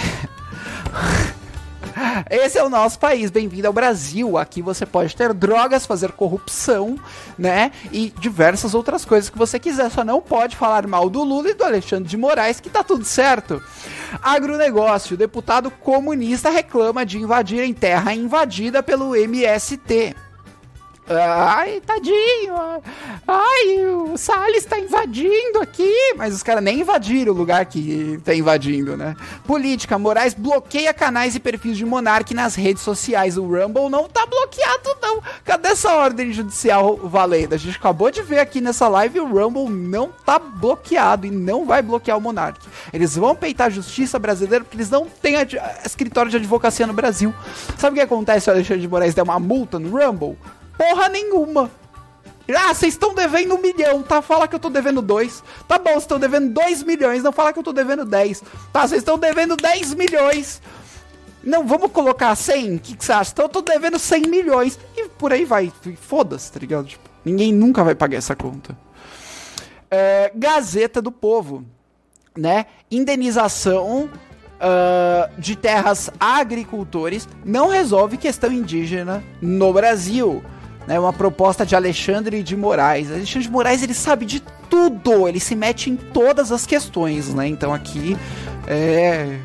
Esse 2.30 2.58
é 2.58 2.64
o 2.64 2.70
nosso 2.70 3.00
país. 3.00 3.32
Bem-vindo 3.32 3.68
ao 3.68 3.74
Brasil. 3.74 4.38
Aqui 4.38 4.62
você 4.62 4.86
pode 4.86 5.16
ter 5.16 5.34
drogas, 5.34 5.86
fazer 5.86 6.12
corrupção, 6.12 6.98
né? 7.38 7.72
E 7.92 8.14
diversas 8.20 8.74
outras 8.74 9.06
coisas 9.06 9.30
que 9.30 9.38
você 9.38 9.58
quiser. 9.58 9.90
Só 9.90 10.04
não 10.04 10.22
pode 10.22 10.56
falar 10.56 10.86
mal 10.86 11.10
do 11.10 11.24
Lula 11.24 11.52
e 11.52 11.54
do 11.54 11.64
Alexandre 11.64 12.10
de 12.10 12.18
Moraes, 12.18 12.60
que 12.60 12.70
tá 12.70 12.84
tudo 12.84 13.06
certo. 13.06 13.62
Agronegócio. 14.22 15.16
Deputado 15.16 15.72
comunista 15.72 16.50
reclama 16.50 17.06
de 17.06 17.18
invadirem 17.18 17.74
terra 17.74 18.14
invadida 18.14 18.84
pelo 18.84 19.16
MST. 19.16 20.27
Ai, 21.10 21.82
tadinho. 21.86 22.54
Ai, 23.26 23.86
o 23.88 24.18
Salles 24.18 24.64
está 24.64 24.78
invadindo 24.78 25.60
aqui. 25.62 25.90
Mas 26.18 26.34
os 26.34 26.44
caras 26.44 26.62
nem 26.62 26.82
invadiram 26.82 27.34
o 27.34 27.36
lugar 27.36 27.66
que 27.66 28.20
tá 28.26 28.36
invadindo, 28.36 28.98
né? 28.98 29.16
Política. 29.46 29.98
Moraes 29.98 30.34
bloqueia 30.34 30.94
canais 30.94 31.34
e 31.34 31.40
perfis 31.40 31.78
de 31.78 31.86
Monark 31.86 32.34
nas 32.34 32.56
redes 32.56 32.84
sociais. 32.84 33.38
O 33.38 33.44
Rumble 33.44 33.90
não 33.90 34.10
tá 34.10 34.26
bloqueado, 34.26 34.98
não. 35.02 35.22
Cadê 35.46 35.70
essa 35.70 35.94
ordem 35.94 36.34
judicial 36.34 36.98
valendo? 36.98 37.54
A 37.54 37.58
gente 37.58 37.78
acabou 37.78 38.12
de 38.12 38.22
ver 38.22 38.40
aqui 38.40 38.60
nessa 38.60 38.88
live 38.90 39.22
o 39.22 39.26
Rumble 39.26 39.70
não 39.70 40.10
tá 40.10 40.38
bloqueado 40.38 41.26
e 41.26 41.32
não 41.32 41.66
vai 41.66 41.82
bloquear 41.82 42.18
o 42.18 42.22
Monark. 42.22 42.60
Eles 42.92 43.16
vão 43.16 43.34
peitar 43.34 43.68
a 43.68 43.70
justiça 43.70 44.20
brasileira 44.20 44.66
porque 44.66 44.76
eles 44.76 44.90
não 44.90 45.06
têm 45.06 45.36
escritório 45.86 46.30
de 46.30 46.38
advocacia 46.38 46.86
no 46.86 46.94
Brasil. 46.94 47.34
Sabe 47.78 47.94
o 47.94 47.96
que 47.96 48.02
acontece 48.02 48.42
se 48.42 48.50
o 48.50 48.54
Alexandre 48.54 48.82
de 48.82 48.88
Moraes 48.90 49.14
der 49.14 49.24
uma 49.24 49.40
multa 49.40 49.80
no 49.80 49.98
Rumble? 49.98 50.38
Porra 50.78 51.10
nenhuma. 51.10 51.72
Ah, 52.50 52.74
vocês 52.74 52.94
estão 52.94 53.14
devendo 53.14 53.56
um 53.56 53.62
milhão, 53.62 54.02
tá? 54.02 54.22
Fala 54.22 54.48
que 54.48 54.56
eu 54.56 54.60
tô 54.60 54.70
devendo 54.70 55.02
dois. 55.02 55.44
Tá 55.68 55.78
bom, 55.78 55.92
vocês 55.92 56.04
estão 56.04 56.18
devendo 56.20 56.54
dois 56.54 56.82
milhões, 56.82 57.22
não 57.22 57.34
fala 57.34 57.52
que 57.52 57.60
eu 57.60 57.64
tô 57.64 57.74
devendo 57.74 58.06
dez. 58.06 58.42
Tá, 58.72 58.88
vocês 58.88 59.02
estão 59.02 59.20
devendo 59.20 59.58
dez 59.58 59.94
milhões. 59.94 60.62
Não, 61.44 61.68
vamos 61.68 61.92
colocar 61.92 62.34
cem. 62.36 62.76
O 62.76 62.80
que, 62.80 62.96
que 62.96 63.04
você 63.04 63.12
acha? 63.12 63.32
Então 63.32 63.46
eu 63.46 63.50
tô 63.50 63.62
devendo 63.62 64.00
cem 64.00 64.22
milhões. 64.22 64.80
E 64.96 65.10
por 65.10 65.34
aí 65.34 65.44
vai. 65.44 65.72
Foda-se, 66.00 66.52
tá 66.52 66.60
ligado? 66.60 66.88
Tipo, 66.88 67.10
ninguém 67.26 67.52
nunca 67.54 67.84
vai 67.84 67.96
pagar 67.96 68.18
essa 68.18 68.36
conta. 68.36 68.78
é, 69.90 70.32
Gazeta 70.36 71.02
do 71.02 71.12
Povo, 71.12 71.66
né? 72.38 72.66
Indenização 72.92 74.10
uh, 74.58 75.40
de 75.42 75.56
terras 75.56 76.10
agricultores 76.20 77.28
não 77.44 77.68
resolve 77.70 78.18
questão 78.18 78.52
indígena 78.52 79.24
no 79.42 79.74
Brasil. 79.74 80.44
Né, 80.88 80.98
uma 80.98 81.12
proposta 81.12 81.66
de 81.66 81.76
Alexandre 81.76 82.42
de 82.42 82.56
Moraes. 82.56 83.12
Alexandre 83.12 83.44
de 83.44 83.52
Moraes 83.52 83.84
ele 83.84 83.94
sabe 83.94 84.26
de 84.26 84.42
tudo, 84.70 85.28
ele 85.28 85.40
se 85.40 85.56
mete 85.56 85.90
em 85.90 85.98
todas 85.98 86.52
as 86.52 86.66
questões, 86.66 87.34
né? 87.34 87.48
Então 87.48 87.74
aqui 87.74 88.18
é 88.66 89.38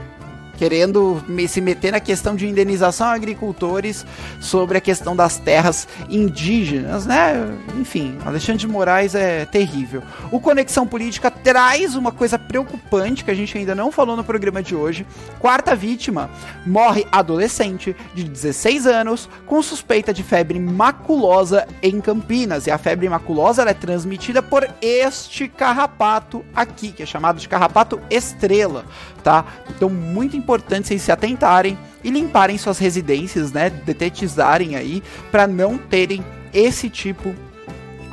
querendo 0.63 1.21
se 1.49 1.61
meter 1.61 1.91
na 1.91 1.99
questão 1.99 2.37
de 2.37 2.47
indenização 2.47 3.09
a 3.09 3.15
agricultores 3.15 4.07
sobre 4.41 4.79
a 4.79 4.81
questão 4.81 5.17
das 5.17 5.37
terras 5.37 5.89
indígenas, 6.09 7.05
né? 7.05 7.35
Enfim, 7.81 8.17
Alexandre 8.25 8.61
de 8.61 8.69
Moraes 8.69 9.17
é 9.17 9.45
terrível. 9.45 10.05
O 10.31 10.39
Conexão 10.39 10.87
Política 10.87 11.33
traz 11.33 11.97
uma 11.97 12.13
coisa 12.13 12.39
preocupante 12.39 13.25
que 13.25 13.31
a 13.33 13.35
gente 13.35 13.59
ainda 13.59 13.75
não 13.75 13.91
falou 13.91 14.17
no 14.17 14.23
programa 14.23 14.63
de 14.63 14.77
hoje. 14.77 15.05
Quarta 15.41 15.75
vítima 15.75 16.31
morre 16.65 17.05
adolescente 17.11 17.97
de 18.15 18.23
16 18.23 18.87
anos 18.87 19.29
com 19.45 19.61
suspeita 19.65 20.15
de 20.15 20.23
febre 20.23 20.61
maculosa 20.61 21.67
em 21.83 22.01
Campinas. 22.01 22.69
E 22.69 22.71
a 22.71 22.79
febre 22.79 23.09
maculosa 23.09 23.63
é 23.63 23.75
transmitida 23.75 24.41
por 24.41 24.65
este 24.81 25.49
carrapato 25.49 26.45
aqui, 26.55 26.93
que 26.93 27.03
é 27.03 27.07
chamado 27.07 27.41
de 27.41 27.49
carrapato 27.49 28.01
estrela 28.09 28.85
tá? 29.23 29.45
Então, 29.71 29.89
muito 29.89 30.37
importante 30.37 30.52
vocês 30.61 31.03
se 31.03 31.13
atentarem 31.13 31.79
e 32.03 32.11
limparem 32.11 32.59
suas 32.59 32.79
residências, 32.79 33.53
né? 33.53 33.71
Detetizarem 33.71 34.77
aí 34.77 35.03
para 35.31 35.47
não 35.47 35.79
terem 35.79 36.25
esse 36.53 36.91
tipo 36.91 37.35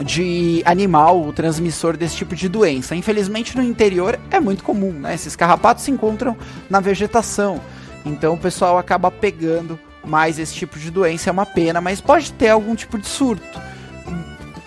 de 0.04 0.62
animal, 0.66 1.22
o 1.22 1.34
transmissor 1.34 1.98
desse 1.98 2.16
tipo 2.16 2.36
de 2.36 2.48
doença. 2.48 2.96
Infelizmente 2.96 3.58
no 3.58 3.64
interior 3.64 4.20
é 4.32 4.40
muito 4.40 4.64
comum, 4.64 4.92
né? 4.92 5.14
Esses 5.14 5.36
carrapatos 5.36 5.84
se 5.84 5.92
encontram 5.92 6.38
na 6.70 6.80
vegetação. 6.80 7.60
Então 8.06 8.34
o 8.36 8.38
pessoal 8.38 8.78
acaba 8.78 9.12
pegando 9.12 9.78
mais 10.04 10.40
esse 10.40 10.54
tipo 10.54 10.80
de 10.80 10.90
doença, 10.90 11.30
é 11.30 11.34
uma 11.34 11.46
pena, 11.46 11.82
mas 11.82 12.00
pode 12.00 12.32
ter 12.34 12.50
algum 12.50 12.74
tipo 12.76 12.98
de 12.98 13.08
surto 13.08 13.60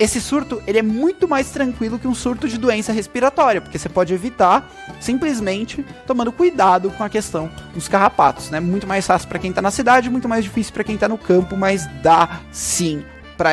esse 0.03 0.21
surto 0.21 0.61
ele 0.67 0.79
é 0.79 0.83
muito 0.83 1.29
mais 1.29 1.51
tranquilo 1.51 1.99
que 1.99 2.09
um 2.09 2.15
surto 2.15 2.49
de 2.49 2.59
doença 2.59 2.93
respiratória, 2.93 3.61
porque 3.61 3.79
você 3.79 3.89
pode 3.89 4.13
evitar 4.13 4.69
simplesmente 5.01 5.85
tomando 6.07 6.33
cuidado 6.33 6.91
com 6.91 7.05
a 7.05 7.09
questão 7.09 7.51
dos 7.73 7.87
carrapatos, 7.87 8.51
né? 8.51 8.59
Muito 8.59 8.87
mais 8.87 9.07
fácil 9.07 9.29
para 9.29 9.39
quem 9.39 9.53
tá 9.53 9.63
na 9.63 9.71
cidade, 9.71 10.11
muito 10.11 10.29
mais 10.29 10.45
difícil 10.45 10.73
para 10.73 10.85
quem 10.85 10.97
tá 10.99 11.09
no 11.09 11.17
campo, 11.17 11.57
mas 11.57 11.87
dá 12.03 12.41
sim 12.51 13.05
para 13.37 13.53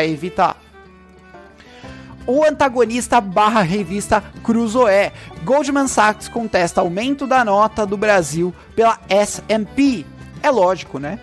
o 2.29 2.43
antagonista 2.43 3.19
barra 3.19 3.63
revista 3.63 4.23
Cruzoé. 4.43 5.11
Goldman 5.43 5.87
Sachs 5.87 6.27
contesta 6.27 6.79
aumento 6.79 7.25
da 7.25 7.43
nota 7.43 7.87
do 7.87 7.97
Brasil 7.97 8.53
pela 8.75 8.99
S&P. 9.09 10.05
É 10.43 10.51
lógico, 10.51 10.99
né? 10.99 11.19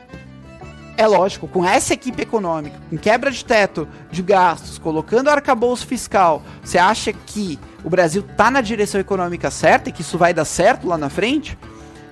É 0.98 1.06
lógico, 1.06 1.46
com 1.46 1.64
essa 1.64 1.92
equipe 1.92 2.22
econômica, 2.22 2.80
com 2.88 2.96
quebra 2.96 3.30
de 3.30 3.44
teto 3.44 3.87
de 4.11 4.22
gastos, 4.22 4.78
colocando 4.78 5.28
arcabouço 5.28 5.87
fiscal, 5.87 6.42
você 6.64 6.78
acha 6.78 7.12
que 7.12 7.59
o 7.85 7.90
Brasil 7.90 8.22
tá 8.22 8.50
na 8.50 8.62
direção 8.62 8.98
econômica 8.98 9.50
certa 9.50 9.90
e 9.90 9.92
que 9.92 10.00
isso 10.00 10.16
vai 10.16 10.32
dar 10.32 10.46
certo 10.46 10.88
lá 10.88 10.96
na 10.96 11.11
frente? 11.11 11.59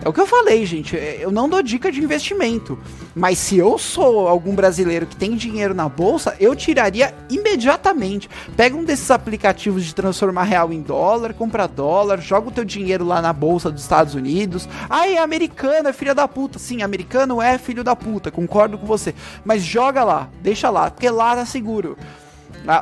É 0.04 0.08
o 0.08 0.12
que 0.12 0.20
eu 0.20 0.26
falei, 0.26 0.66
gente. 0.66 0.94
É, 0.94 1.16
eu 1.18 1.30
não 1.30 1.48
dou 1.48 1.62
dica 1.62 1.90
de 1.90 1.98
investimento. 1.98 2.78
Mas 3.14 3.38
se 3.38 3.56
eu 3.56 3.78
sou 3.78 4.28
algum 4.28 4.54
brasileiro 4.54 5.06
que 5.06 5.16
tem 5.16 5.34
dinheiro 5.34 5.72
na 5.72 5.88
bolsa, 5.88 6.36
eu 6.38 6.54
tiraria 6.54 7.14
imediatamente. 7.30 8.28
Pega 8.54 8.76
um 8.76 8.84
desses 8.84 9.10
aplicativos 9.10 9.82
de 9.82 9.94
transformar 9.94 10.42
real 10.42 10.70
em 10.74 10.82
dólar, 10.82 11.32
compra 11.32 11.66
dólar, 11.66 12.20
joga 12.20 12.48
o 12.48 12.52
teu 12.52 12.66
dinheiro 12.66 13.02
lá 13.02 13.22
na 13.22 13.32
bolsa 13.32 13.70
dos 13.70 13.80
Estados 13.80 14.14
Unidos. 14.14 14.68
Ai, 14.90 15.14
é 15.14 15.22
americano, 15.22 15.88
é 15.88 15.92
filha 15.94 16.14
da 16.14 16.28
puta. 16.28 16.58
Sim, 16.58 16.82
americano 16.82 17.40
é 17.40 17.56
filho 17.56 17.82
da 17.82 17.96
puta, 17.96 18.30
concordo 18.30 18.76
com 18.76 18.84
você. 18.84 19.14
Mas 19.42 19.62
joga 19.62 20.04
lá, 20.04 20.28
deixa 20.42 20.68
lá, 20.68 20.90
porque 20.90 21.08
lá 21.08 21.34
tá 21.34 21.46
seguro 21.46 21.96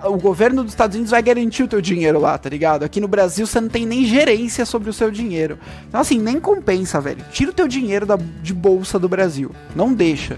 o 0.05 0.17
governo 0.17 0.63
dos 0.63 0.73
Estados 0.73 0.95
Unidos 0.95 1.11
vai 1.11 1.23
garantir 1.23 1.63
o 1.63 1.69
teu 1.69 1.81
dinheiro 1.81 2.21
lá, 2.21 2.39
tá 2.39 2.49
ligado? 2.49 2.85
Aqui 2.85 3.01
no 3.01 3.09
Brasil 3.09 3.47
você 3.47 3.61
não 3.61 3.69
tem 3.69 3.85
nem 3.85 4.05
gerência 4.05 4.65
sobre 4.65 4.89
o 4.89 4.93
seu 4.93 5.11
dinheiro. 5.11 5.59
Então, 5.89 6.01
assim, 6.01 6.19
nem 6.19 6.39
compensa, 6.39 7.01
velho. 7.01 7.25
Tira 7.33 7.51
o 7.51 7.55
teu 7.55 7.67
dinheiro 7.67 8.07
da, 8.07 8.17
de 8.17 8.55
bolsa 8.55 8.99
do 8.99 9.09
Brasil. 9.09 9.51
Não 9.75 9.93
deixa. 9.93 10.37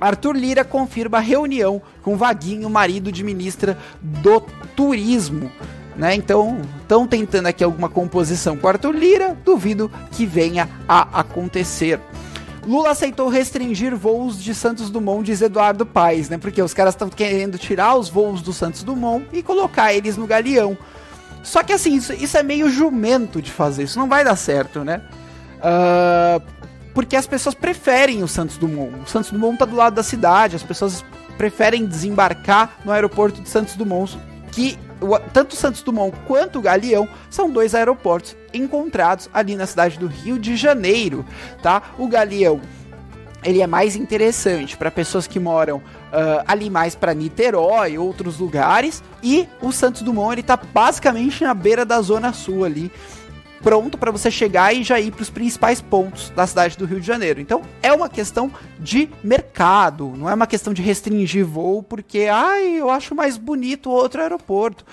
Arthur 0.00 0.36
Lira 0.36 0.64
confirma 0.64 1.20
reunião 1.20 1.80
com 2.02 2.16
Vaguinho, 2.16 2.68
marido 2.68 3.10
de 3.10 3.24
ministra 3.24 3.78
do 4.02 4.40
Turismo. 4.74 5.50
Né? 5.96 6.14
Então, 6.14 6.60
estão 6.82 7.06
tentando 7.06 7.46
aqui 7.46 7.64
alguma 7.64 7.88
composição 7.88 8.56
com 8.56 8.68
Arthur 8.68 8.94
Lira, 8.94 9.36
duvido 9.44 9.90
que 10.10 10.26
venha 10.26 10.68
a 10.86 11.20
acontecer. 11.20 11.98
Lula 12.66 12.90
aceitou 12.90 13.28
restringir 13.28 13.94
voos 13.94 14.42
de 14.42 14.54
Santos 14.54 14.90
Dumont, 14.90 15.24
diz 15.24 15.40
Eduardo 15.40 15.86
Paes, 15.86 16.28
né? 16.28 16.36
Porque 16.36 16.60
os 16.60 16.74
caras 16.74 16.94
estão 16.94 17.08
querendo 17.08 17.56
tirar 17.56 17.94
os 17.94 18.08
voos 18.08 18.42
do 18.42 18.52
Santos 18.52 18.82
Dumont 18.82 19.24
e 19.32 19.42
colocar 19.42 19.94
eles 19.94 20.16
no 20.16 20.26
Galeão. 20.26 20.76
Só 21.44 21.62
que 21.62 21.72
assim, 21.72 21.94
isso, 21.94 22.12
isso 22.12 22.36
é 22.36 22.42
meio 22.42 22.68
jumento 22.68 23.40
de 23.40 23.52
fazer, 23.52 23.84
isso 23.84 23.98
não 23.98 24.08
vai 24.08 24.24
dar 24.24 24.34
certo, 24.34 24.82
né? 24.82 25.00
Uh, 25.58 26.42
porque 26.92 27.14
as 27.14 27.26
pessoas 27.26 27.54
preferem 27.54 28.24
o 28.24 28.28
Santos 28.28 28.58
Dumont. 28.58 28.92
O 29.04 29.08
Santos 29.08 29.30
Dumont 29.30 29.56
tá 29.58 29.64
do 29.64 29.76
lado 29.76 29.94
da 29.94 30.02
cidade, 30.02 30.56
as 30.56 30.64
pessoas 30.64 31.04
preferem 31.38 31.86
desembarcar 31.86 32.78
no 32.84 32.90
aeroporto 32.90 33.40
de 33.40 33.48
Santos 33.48 33.76
Dumont, 33.76 34.18
que 34.50 34.76
tanto 35.32 35.54
Santos 35.54 35.82
Dumont 35.82 36.16
quanto 36.26 36.58
o 36.58 36.62
Galeão 36.62 37.08
são 37.28 37.50
dois 37.50 37.74
aeroportos 37.74 38.36
encontrados 38.52 39.28
ali 39.32 39.54
na 39.54 39.66
cidade 39.66 39.98
do 39.98 40.06
Rio 40.06 40.38
de 40.38 40.56
Janeiro, 40.56 41.24
tá? 41.62 41.82
O 41.98 42.08
Galeão 42.08 42.60
ele 43.44 43.62
é 43.62 43.66
mais 43.66 43.94
interessante 43.94 44.76
para 44.76 44.90
pessoas 44.90 45.26
que 45.26 45.38
moram 45.38 45.76
uh, 45.76 46.42
ali 46.48 46.68
mais 46.68 46.96
para 46.96 47.14
Niterói 47.14 47.92
e 47.92 47.98
outros 47.98 48.38
lugares 48.38 49.04
e 49.22 49.46
o 49.62 49.70
Santos 49.70 50.02
Dumont 50.02 50.32
ele 50.32 50.42
tá 50.42 50.56
basicamente 50.56 51.44
na 51.44 51.54
beira 51.54 51.84
da 51.84 52.00
zona 52.00 52.32
sul 52.32 52.64
ali 52.64 52.90
pronto 53.66 53.98
para 53.98 54.12
você 54.12 54.30
chegar 54.30 54.72
e 54.72 54.84
já 54.84 55.00
ir 55.00 55.10
para 55.10 55.22
os 55.22 55.28
principais 55.28 55.80
pontos 55.80 56.30
da 56.36 56.46
cidade 56.46 56.78
do 56.78 56.84
Rio 56.86 57.00
de 57.00 57.06
Janeiro. 57.06 57.40
Então 57.40 57.62
é 57.82 57.92
uma 57.92 58.08
questão 58.08 58.48
de 58.78 59.10
mercado, 59.24 60.14
não 60.16 60.30
é 60.30 60.34
uma 60.34 60.46
questão 60.46 60.72
de 60.72 60.80
restringir 60.80 61.44
voo 61.44 61.82
porque, 61.82 62.28
ai, 62.30 62.78
eu 62.78 62.88
acho 62.88 63.12
mais 63.12 63.36
bonito 63.36 63.90
outro 63.90 64.22
aeroporto. 64.22 64.86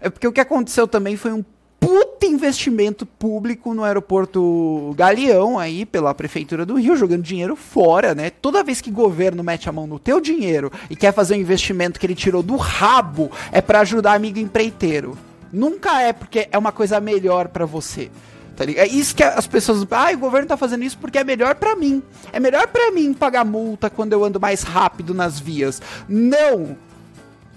É 0.00 0.08
porque 0.08 0.28
o 0.28 0.32
que 0.32 0.40
aconteceu 0.40 0.86
também 0.86 1.16
foi 1.16 1.32
um 1.32 1.44
puta 1.80 2.24
investimento 2.24 3.04
público 3.04 3.74
no 3.74 3.82
aeroporto 3.82 4.94
Galeão 4.96 5.58
aí 5.58 5.84
pela 5.84 6.14
prefeitura 6.14 6.64
do 6.64 6.76
Rio, 6.76 6.96
jogando 6.96 7.24
dinheiro 7.24 7.56
fora, 7.56 8.14
né? 8.14 8.30
Toda 8.30 8.62
vez 8.62 8.80
que 8.80 8.90
o 8.90 8.92
governo 8.92 9.42
mete 9.42 9.68
a 9.68 9.72
mão 9.72 9.88
no 9.88 9.98
teu 9.98 10.20
dinheiro 10.20 10.70
e 10.88 10.94
quer 10.94 11.12
fazer 11.12 11.34
um 11.34 11.40
investimento 11.40 11.98
que 11.98 12.06
ele 12.06 12.14
tirou 12.14 12.44
do 12.44 12.54
rabo, 12.54 13.28
é 13.50 13.60
para 13.60 13.80
ajudar 13.80 14.14
amigo 14.14 14.38
empreiteiro. 14.38 15.18
Nunca 15.54 16.02
é 16.02 16.12
porque 16.12 16.48
é 16.50 16.58
uma 16.58 16.72
coisa 16.72 17.00
melhor 17.00 17.48
para 17.48 17.64
você. 17.64 18.10
Tá 18.56 18.64
ligado? 18.64 18.84
É 18.84 18.88
isso 18.88 19.14
que 19.14 19.22
as 19.22 19.46
pessoas. 19.46 19.86
Ah, 19.90 20.12
o 20.12 20.18
governo 20.18 20.48
tá 20.48 20.56
fazendo 20.56 20.84
isso 20.84 20.98
porque 20.98 21.18
é 21.18 21.24
melhor 21.24 21.54
para 21.54 21.76
mim. 21.76 22.02
É 22.32 22.40
melhor 22.40 22.66
para 22.66 22.90
mim 22.90 23.14
pagar 23.14 23.44
multa 23.44 23.88
quando 23.88 24.12
eu 24.12 24.24
ando 24.24 24.40
mais 24.40 24.62
rápido 24.62 25.14
nas 25.14 25.38
vias. 25.38 25.80
Não! 26.08 26.76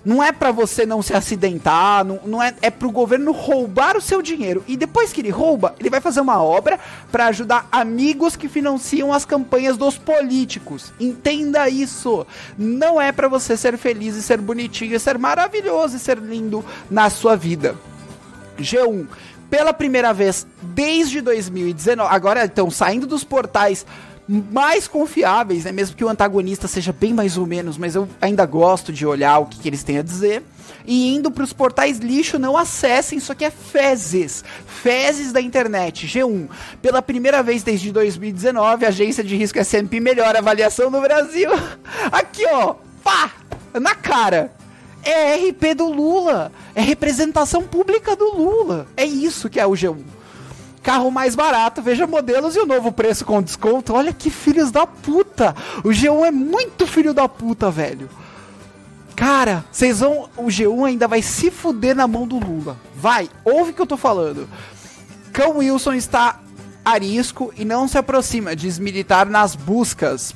Não 0.08 0.24
é 0.24 0.32
para 0.32 0.54
você 0.54 0.86
não 0.86 1.02
se 1.02 1.14
acidentar, 1.14 2.06
não, 2.06 2.22
não 2.26 2.42
é, 2.42 2.56
é 2.62 2.70
pro 2.72 2.90
governo 2.90 3.34
roubar 3.34 3.98
o 3.98 4.02
seu 4.02 4.22
dinheiro. 4.22 4.64
E 4.66 4.78
depois 4.78 5.12
que 5.12 5.20
ele 5.20 5.30
rouba, 5.30 5.76
ele 5.78 5.90
vai 5.90 6.00
fazer 6.00 6.22
uma 6.22 6.42
obra 6.42 6.80
para 7.12 7.26
ajudar 7.26 7.68
amigos 7.70 8.38
que 8.38 8.48
financiam 8.48 9.12
as 9.12 9.26
campanhas 9.26 9.76
dos 9.76 9.98
políticos. 9.98 10.94
Entenda 10.98 11.68
isso. 11.68 12.26
Não 12.58 13.02
é 13.02 13.12
para 13.12 13.28
você 13.28 13.58
ser 13.58 13.78
feliz 13.78 14.16
e 14.16 14.24
ser 14.24 14.40
bonitinho, 14.40 14.96
e 14.96 15.00
ser 15.00 15.18
maravilhoso 15.18 15.98
e 15.98 16.00
ser 16.00 16.20
lindo 16.20 16.64
na 16.90 17.10
sua 17.10 17.36
vida. 17.36 17.76
G1 18.58 19.08
pela 19.50 19.74
primeira 19.74 20.14
vez 20.14 20.48
desde 20.62 21.20
2019. 21.20 22.14
Agora, 22.14 22.46
então, 22.46 22.70
saindo 22.70 23.06
dos 23.06 23.24
portais 23.26 23.86
mais 24.28 24.88
confiáveis, 24.88 25.64
né? 25.64 25.72
Mesmo 25.72 25.96
que 25.96 26.04
o 26.04 26.10
antagonista 26.10 26.68
seja 26.68 26.92
bem 26.92 27.14
mais 27.14 27.38
ou 27.38 27.46
menos, 27.46 27.78
mas 27.78 27.96
eu 27.96 28.08
ainda 28.22 28.46
gosto 28.46 28.92
de 28.92 29.06
olhar 29.06 29.40
o 29.40 29.46
que, 29.46 29.60
que 29.60 29.70
eles 29.70 29.84
têm 29.84 30.00
a 30.00 30.02
dizer. 30.02 30.44
E 30.86 31.14
indo 31.16 31.32
para 31.32 31.44
os 31.44 31.54
portais 31.54 32.00
lixo, 32.00 32.38
não 32.38 32.58
acessem, 32.58 33.18
isso 33.18 33.32
aqui 33.32 33.46
é 33.46 33.52
fezes. 33.52 34.44
Fezes 34.66 35.32
da 35.32 35.42
internet. 35.42 36.08
G1. 36.08 36.48
Pela 36.82 37.02
primeira 37.02 37.42
vez 37.42 37.64
desde 37.64 37.92
2019, 37.92 38.86
a 38.86 38.90
agência 38.90 39.24
de 39.24 39.36
risco 39.36 39.60
S&P 39.60 40.00
melhora 40.00 40.40
avaliação 40.40 40.90
no 40.90 41.02
Brasil. 41.02 41.50
Aqui, 42.12 42.46
ó. 42.48 42.76
Pá! 43.04 43.32
Na 43.74 43.96
cara. 43.96 44.54
É 45.04 45.36
RP 45.36 45.74
do 45.76 45.88
Lula. 45.88 46.52
É 46.76 46.82
representação 46.82 47.64
pública 47.64 48.16
do 48.16 48.36
Lula. 48.36 48.88
É 48.98 49.06
isso 49.06 49.50
que 49.50 49.60
é 49.60 49.66
o 49.66 49.72
G1 49.72 50.17
carro 50.88 51.12
mais 51.12 51.36
barato, 51.36 51.82
veja 51.82 52.08
modelos 52.08 52.56
e 52.56 52.60
o 52.60 52.66
novo 52.66 52.94
preço 52.94 53.26
com 53.26 53.42
desconto. 53.42 53.94
Olha 53.94 54.14
que 54.14 54.30
filhos 54.30 54.72
da 54.72 54.88
puta! 54.88 55.54
O 55.84 55.90
G1 55.90 56.28
é 56.28 56.32
muito 56.32 56.88
filho 56.88 57.14
da 57.14 57.28
puta, 57.28 57.70
velho. 57.70 58.10
Cara, 59.14 59.66
vocês 59.70 60.00
vão. 60.00 60.30
O 60.38 60.46
G1 60.46 60.88
ainda 60.88 61.06
vai 61.06 61.22
se 61.22 61.52
fuder 61.52 61.94
na 61.94 62.08
mão 62.08 62.26
do 62.26 62.40
Lula. 62.40 62.78
Vai, 62.96 63.30
ouve 63.44 63.72
o 63.72 63.74
que 63.74 63.82
eu 63.82 63.86
tô 63.86 63.98
falando. 63.98 64.48
Cão 65.34 65.58
Wilson 65.58 65.92
está 65.92 66.40
arisco 66.86 67.54
e 67.58 67.66
não 67.66 67.86
se 67.86 67.98
aproxima, 67.98 68.56
diz 68.56 68.80
militar 68.80 69.26
nas 69.26 69.58
buscas 69.58 70.34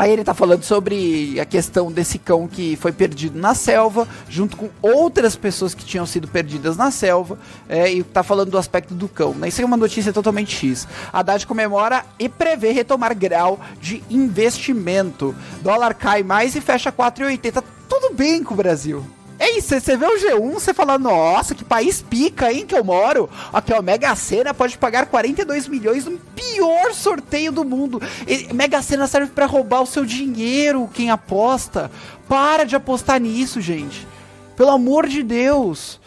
Aí 0.00 0.12
ele 0.12 0.24
tá 0.24 0.32
falando 0.32 0.62
sobre 0.62 1.38
a 1.38 1.44
questão 1.44 1.92
desse 1.92 2.18
cão 2.18 2.48
que 2.48 2.74
foi 2.76 2.90
perdido 2.90 3.38
na 3.38 3.54
selva, 3.54 4.08
junto 4.30 4.56
com 4.56 4.70
outras 4.80 5.36
pessoas 5.36 5.74
que 5.74 5.84
tinham 5.84 6.06
sido 6.06 6.26
perdidas 6.26 6.74
na 6.74 6.90
selva, 6.90 7.38
é, 7.68 7.92
e 7.92 8.02
tá 8.02 8.22
falando 8.22 8.50
do 8.50 8.56
aspecto 8.56 8.94
do 8.94 9.06
cão. 9.06 9.34
Né? 9.34 9.48
Isso 9.48 9.60
é 9.60 9.64
uma 9.66 9.76
notícia 9.76 10.10
totalmente 10.10 10.56
X. 10.56 10.88
Haddad 11.12 11.46
comemora 11.46 12.02
e 12.18 12.30
prevê 12.30 12.72
retomar 12.72 13.14
grau 13.14 13.60
de 13.78 14.02
investimento. 14.08 15.36
Dólar 15.60 15.92
cai 15.92 16.22
mais 16.22 16.56
e 16.56 16.62
fecha 16.62 16.90
4,80. 16.90 17.62
Tudo 17.86 18.14
bem 18.14 18.42
com 18.42 18.54
o 18.54 18.56
Brasil. 18.56 19.04
É 19.40 19.56
isso, 19.56 19.68
você 19.68 19.96
vê 19.96 20.04
o 20.04 20.18
G1, 20.18 20.52
você 20.52 20.74
fala, 20.74 20.98
nossa, 20.98 21.54
que 21.54 21.64
país 21.64 22.02
pica, 22.02 22.52
hein, 22.52 22.66
que 22.66 22.74
eu 22.74 22.84
moro. 22.84 23.26
Aqui, 23.50 23.72
ó, 23.72 23.80
Mega 23.80 24.14
Sena 24.14 24.52
pode 24.52 24.76
pagar 24.76 25.06
42 25.06 25.66
milhões 25.66 26.04
no 26.04 26.18
pior 26.18 26.92
sorteio 26.92 27.50
do 27.50 27.64
mundo. 27.64 28.02
E, 28.28 28.52
Mega 28.52 28.82
Sena 28.82 29.06
serve 29.06 29.32
para 29.32 29.46
roubar 29.46 29.80
o 29.80 29.86
seu 29.86 30.04
dinheiro, 30.04 30.90
quem 30.92 31.10
aposta. 31.10 31.90
Para 32.28 32.64
de 32.64 32.76
apostar 32.76 33.18
nisso, 33.18 33.62
gente. 33.62 34.06
Pelo 34.54 34.72
amor 34.72 35.08
de 35.08 35.22
Deus. 35.22 35.98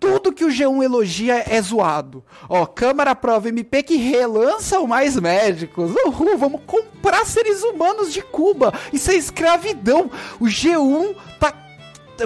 Tudo 0.00 0.32
que 0.32 0.44
o 0.44 0.48
G1 0.48 0.82
elogia 0.82 1.44
é 1.46 1.60
zoado. 1.60 2.24
Ó, 2.48 2.64
Câmara 2.64 3.10
aprova 3.10 3.50
MP 3.50 3.82
que 3.82 3.96
relança 3.96 4.80
o 4.80 4.88
Mais 4.88 5.14
Médicos. 5.16 5.94
Uhul, 6.06 6.38
vamos 6.38 6.62
comprar 6.66 7.26
seres 7.26 7.62
humanos 7.62 8.14
de 8.14 8.22
Cuba. 8.22 8.72
Isso 8.94 9.10
é 9.10 9.14
escravidão. 9.14 10.10
O 10.40 10.46
G1 10.46 11.14
tá 11.38 11.65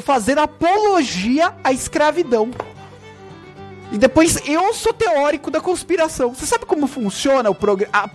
fazer 0.00 0.38
apologia 0.38 1.54
à 1.64 1.72
escravidão. 1.72 2.50
E 3.92 3.98
depois 3.98 4.40
eu 4.46 4.72
sou 4.72 4.92
teórico 4.92 5.50
da 5.50 5.60
conspiração. 5.60 6.34
Você 6.34 6.46
sabe 6.46 6.64
como 6.64 6.86
funciona 6.86 7.50
o 7.50 7.54
programa? 7.54 7.92
A 7.92 8.08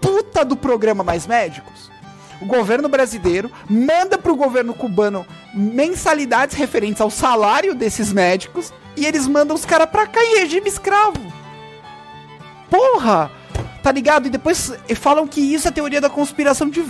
puta 0.00 0.44
do 0.44 0.56
programa 0.56 1.02
Mais 1.02 1.26
Médicos? 1.26 1.90
O 2.40 2.46
governo 2.46 2.88
brasileiro 2.88 3.50
manda 3.68 4.16
pro 4.18 4.36
governo 4.36 4.74
cubano 4.74 5.26
mensalidades 5.52 6.56
referentes 6.56 7.00
ao 7.00 7.10
salário 7.10 7.74
desses 7.74 8.12
médicos 8.12 8.72
e 8.96 9.06
eles 9.06 9.26
mandam 9.26 9.56
os 9.56 9.64
caras 9.64 9.88
pra 9.90 10.06
cá 10.06 10.22
em 10.22 10.38
regime 10.38 10.68
escravo. 10.68 11.20
Porra! 12.70 13.30
Tá 13.82 13.90
ligado? 13.90 14.26
E 14.26 14.30
depois 14.30 14.72
falam 14.96 15.26
que 15.26 15.40
isso 15.40 15.66
é 15.66 15.70
teoria 15.70 16.00
da 16.00 16.10
conspiração 16.10 16.68
de 16.68 16.82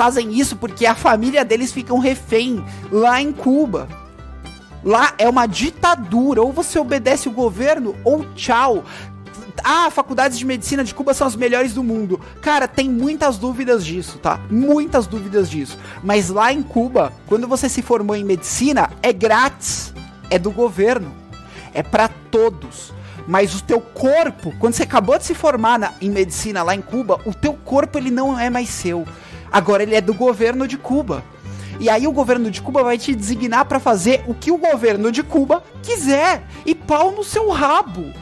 fazem 0.00 0.32
isso 0.32 0.56
porque 0.56 0.86
a 0.86 0.94
família 0.94 1.44
deles 1.44 1.72
ficam 1.72 1.98
refém 1.98 2.64
lá 2.90 3.20
em 3.20 3.30
Cuba. 3.32 3.86
Lá 4.82 5.12
é 5.18 5.28
uma 5.28 5.44
ditadura, 5.44 6.40
ou 6.40 6.54
você 6.54 6.78
obedece 6.78 7.28
o 7.28 7.32
governo 7.32 7.94
ou 8.02 8.24
tchau. 8.34 8.82
Ah, 9.62 9.90
faculdades 9.90 10.38
de 10.38 10.46
medicina 10.46 10.82
de 10.82 10.94
Cuba 10.94 11.12
são 11.12 11.26
as 11.26 11.36
melhores 11.36 11.74
do 11.74 11.84
mundo. 11.84 12.18
Cara, 12.40 12.66
tem 12.66 12.88
muitas 12.88 13.36
dúvidas 13.36 13.84
disso, 13.84 14.16
tá? 14.16 14.40
Muitas 14.50 15.06
dúvidas 15.06 15.50
disso. 15.50 15.78
Mas 16.02 16.30
lá 16.30 16.50
em 16.50 16.62
Cuba, 16.62 17.12
quando 17.26 17.46
você 17.46 17.68
se 17.68 17.82
formou 17.82 18.16
em 18.16 18.24
medicina, 18.24 18.88
é 19.02 19.12
grátis. 19.12 19.92
É 20.30 20.38
do 20.38 20.50
governo. 20.50 21.12
É 21.74 21.82
para 21.82 22.08
todos. 22.08 22.94
Mas 23.28 23.54
o 23.54 23.62
teu 23.62 23.82
corpo, 23.82 24.50
quando 24.58 24.72
você 24.72 24.84
acabou 24.84 25.18
de 25.18 25.26
se 25.26 25.34
formar 25.34 25.78
na, 25.78 25.92
em 26.00 26.08
medicina 26.08 26.62
lá 26.62 26.74
em 26.74 26.80
Cuba, 26.80 27.20
o 27.26 27.34
teu 27.34 27.52
corpo 27.52 27.98
ele 27.98 28.10
não 28.10 28.38
é 28.38 28.48
mais 28.48 28.70
seu. 28.70 29.06
Agora 29.52 29.82
ele 29.82 29.94
é 29.94 30.00
do 30.00 30.14
governo 30.14 30.66
de 30.66 30.76
Cuba. 30.76 31.24
E 31.78 31.88
aí 31.88 32.06
o 32.06 32.12
governo 32.12 32.50
de 32.50 32.60
Cuba 32.60 32.82
vai 32.82 32.98
te 32.98 33.14
designar 33.14 33.64
para 33.64 33.80
fazer 33.80 34.22
o 34.26 34.34
que 34.34 34.52
o 34.52 34.58
governo 34.58 35.10
de 35.10 35.22
Cuba 35.22 35.62
quiser. 35.82 36.42
E 36.66 36.74
pau 36.74 37.10
no 37.10 37.24
seu 37.24 37.48
rabo. 37.50 38.12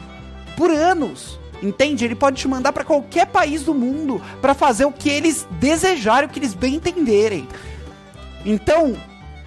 Por 0.55 0.71
anos. 0.71 1.39
Entende? 1.61 2.05
Ele 2.05 2.15
pode 2.15 2.37
te 2.37 2.47
mandar 2.47 2.71
para 2.71 2.85
qualquer 2.85 3.27
país 3.27 3.63
do 3.63 3.73
mundo 3.73 4.21
para 4.41 4.53
fazer 4.53 4.85
o 4.85 4.91
que 4.91 5.09
eles 5.09 5.45
desejarem, 5.59 6.29
o 6.29 6.31
que 6.31 6.39
eles 6.39 6.53
bem 6.53 6.75
entenderem. 6.75 7.47
Então, 8.45 8.95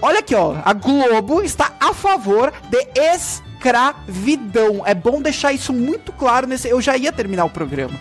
olha 0.01 0.19
aqui, 0.19 0.35
ó, 0.35 0.57
a 0.63 0.75
Globo 0.75 1.43
está 1.43 1.73
a 1.81 1.95
favor 1.95 2.53
de 2.69 2.87
escravidão. 2.95 4.83
É 4.85 4.95
bom 4.95 5.23
deixar 5.23 5.55
isso 5.55 5.73
muito 5.73 6.13
claro 6.13 6.47
nesse. 6.47 6.69
Eu 6.69 6.83
já 6.83 6.99
ia 6.99 7.11
terminar 7.11 7.47
o 7.47 7.51
programa. 7.51 7.99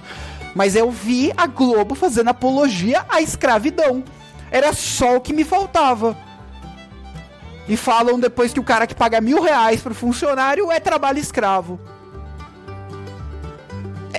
Mas 0.56 0.76
eu 0.76 0.92
vi 0.92 1.32
a 1.36 1.48
Globo 1.48 1.96
fazendo 1.96 2.30
apologia 2.30 3.06
à 3.10 3.22
escravidão. 3.22 4.04
Era 4.52 4.74
só 4.74 5.16
o 5.16 5.22
que 5.22 5.34
me 5.34 5.44
faltava. 5.44 6.18
E 7.68 7.78
falam 7.78 8.20
depois 8.20 8.52
que 8.54 8.60
o 8.60 8.64
cara 8.64 8.86
que 8.86 8.96
paga 8.96 9.22
mil 9.22 9.42
reais 9.42 9.82
pro 9.82 9.96
funcionário 9.96 10.72
é 10.72 10.80
trabalho 10.80 11.20
escravo. 11.20 11.80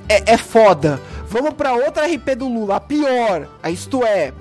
É, 0.09 0.15
é, 0.17 0.35
é 0.35 0.37
foda. 0.39 1.01
Vamos 1.29 1.55
para 1.55 1.75
outra 1.75 2.07
RP 2.07 2.35
do 2.37 2.49
Lula, 2.49 2.77
a 2.77 2.81
pior. 2.81 3.49
Isto 3.65 4.05
é, 4.05 4.33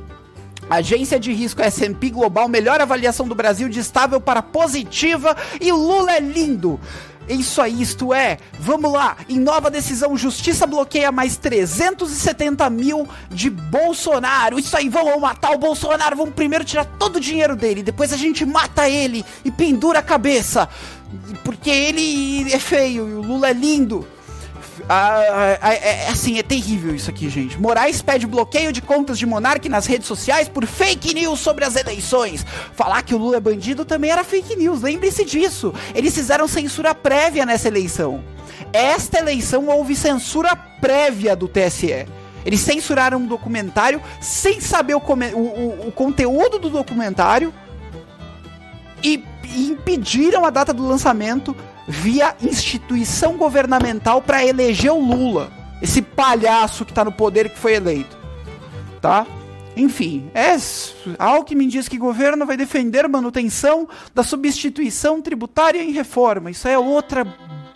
Agência 0.71 1.19
de 1.19 1.34
risco 1.34 1.62
S&P 1.62 2.12
Global, 2.12 2.47
melhor 2.47 2.80
avaliação 2.80 3.27
do 3.27 3.36
Brasil 3.36 3.67
de 3.67 3.82
estável 3.82 4.21
para 4.21 4.41
positiva 4.41 5.36
e 5.60 5.69
Lula 5.69 6.13
é 6.13 6.19
lindo. 6.21 6.80
Isso 7.29 7.62
aí, 7.62 7.81
isto 7.81 8.13
é, 8.13 8.38
vamos 8.60 8.91
lá, 8.91 9.17
em 9.29 9.39
nova 9.39 9.69
decisão, 9.69 10.17
Justiça 10.17 10.67
bloqueia 10.67 11.12
mais 11.12 11.38
370 11.38 12.69
mil 12.69 13.07
de 13.29 13.49
Bolsonaro. 13.49 14.60
Isso 14.60 14.75
aí, 14.75 14.89
vamos 14.89 15.19
matar 15.21 15.51
o 15.51 15.57
Bolsonaro, 15.57 16.15
vamos 16.15 16.34
primeiro 16.34 16.65
tirar 16.65 16.86
todo 16.86 17.17
o 17.17 17.19
dinheiro 17.19 17.55
dele, 17.55 17.84
depois 17.84 18.12
a 18.12 18.17
gente 18.17 18.45
mata 18.45 18.89
ele 18.89 19.23
e 19.45 19.51
pendura 19.51 19.99
a 19.99 20.03
cabeça. 20.03 20.67
Porque 21.43 21.69
ele 21.69 22.51
é 22.53 22.60
feio 22.60 23.07
e 23.07 23.13
o 23.13 23.21
Lula 23.21 23.49
é 23.49 23.53
lindo. 23.53 24.07
Ah, 24.93 25.23
ah, 25.30 25.58
ah, 25.62 25.73
é, 25.73 25.77
é, 25.77 26.08
assim, 26.10 26.38
é 26.38 26.43
terrível 26.43 26.93
isso 26.93 27.10
aqui, 27.10 27.30
gente. 27.30 27.58
Moraes 27.58 28.01
pede 28.01 28.27
bloqueio 28.27 28.73
de 28.73 28.82
contas 28.82 29.17
de 29.17 29.25
Monark 29.25 29.69
nas 29.69 29.86
redes 29.86 30.06
sociais 30.06 30.49
por 30.49 30.65
fake 30.65 31.13
news 31.13 31.39
sobre 31.39 31.63
as 31.63 31.77
eleições. 31.77 32.45
Falar 32.73 33.01
que 33.01 33.15
o 33.15 33.17
Lula 33.17 33.38
é 33.38 33.39
bandido 33.39 33.86
também 33.86 34.12
era 34.12 34.21
fake 34.21 34.54
news, 34.58 34.82
lembre-se 34.82 35.23
disso. 35.23 35.73
Eles 35.95 36.13
fizeram 36.13 36.45
censura 36.45 36.93
prévia 36.93 37.45
nessa 37.45 37.69
eleição. 37.69 38.21
Esta 38.73 39.19
eleição 39.19 39.69
houve 39.69 39.95
censura 39.95 40.58
prévia 40.58 41.38
do 41.38 41.47
TSE. 41.47 42.06
Eles 42.45 42.60
censuraram 42.60 43.19
um 43.19 43.27
documentário 43.27 44.01
sem 44.19 44.60
saber 44.60 44.95
o, 44.95 44.99
o, 44.99 45.38
o, 45.39 45.88
o 45.88 45.91
conteúdo 45.93 46.60
do 46.60 46.69
documentário 46.69 47.54
e, 49.01 49.23
e 49.56 49.69
impediram 49.69 50.43
a 50.43 50.49
data 50.49 50.73
do 50.73 50.86
lançamento 50.86 51.56
via 51.91 52.36
instituição 52.41 53.36
governamental 53.38 54.21
para 54.21 54.45
eleger 54.45 54.91
o 54.91 54.99
Lula, 54.99 55.51
esse 55.82 56.01
palhaço 56.01 56.86
que 56.86 56.93
tá 56.93 57.04
no 57.04 57.12
poder 57.12 57.49
que 57.49 57.60
foi 57.60 57.73
eleito, 57.73 58.17
tá? 59.01 59.27
Enfim, 59.75 60.30
é 60.34 60.56
Alckmin 61.17 61.67
diz 61.67 61.88
que 61.88 61.97
governo 61.97 62.45
vai 62.45 62.58
defender 62.58 63.08
manutenção 63.08 63.88
da 64.13 64.23
substituição 64.23 65.21
tributária 65.21 65.82
em 65.82 65.91
reforma. 65.91 66.51
Isso 66.51 66.67
é 66.67 66.77
outra 66.77 67.25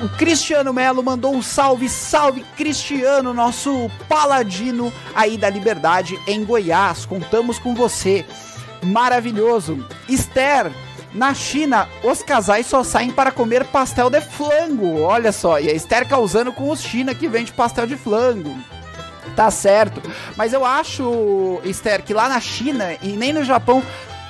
O 0.01 0.09
Cristiano 0.09 0.71
Melo 0.71 1.01
mandou 1.01 1.33
um 1.33 1.41
salve, 1.41 1.89
salve 1.89 2.45
Cristiano, 2.55 3.33
nosso 3.33 3.89
paladino 4.07 4.93
aí 5.15 5.37
da 5.37 5.49
liberdade 5.49 6.19
em 6.27 6.43
Goiás. 6.43 7.05
Contamos 7.05 7.57
com 7.57 7.73
você 7.73 8.25
maravilhoso. 8.83 9.85
Esther, 10.07 10.71
na 11.13 11.33
China, 11.33 11.87
os 12.03 12.21
casais 12.21 12.67
só 12.67 12.83
saem 12.83 13.11
para 13.11 13.31
comer 13.31 13.65
pastel 13.65 14.09
de 14.09 14.21
flango. 14.21 15.01
Olha 15.01 15.31
só, 15.31 15.59
e 15.59 15.69
a 15.69 15.73
Esther 15.73 16.07
causando 16.07 16.53
com 16.53 16.69
os 16.69 16.81
China 16.81 17.15
que 17.15 17.27
vende 17.27 17.51
pastel 17.51 17.87
de 17.87 17.95
flango. 17.95 18.55
Tá 19.35 19.49
certo. 19.49 20.01
Mas 20.35 20.53
eu 20.53 20.65
acho, 20.65 21.61
Esther, 21.63 22.03
que 22.03 22.13
lá 22.13 22.29
na 22.29 22.39
China 22.39 22.95
e 23.01 23.09
nem 23.09 23.33
no 23.33 23.43
Japão 23.43 23.83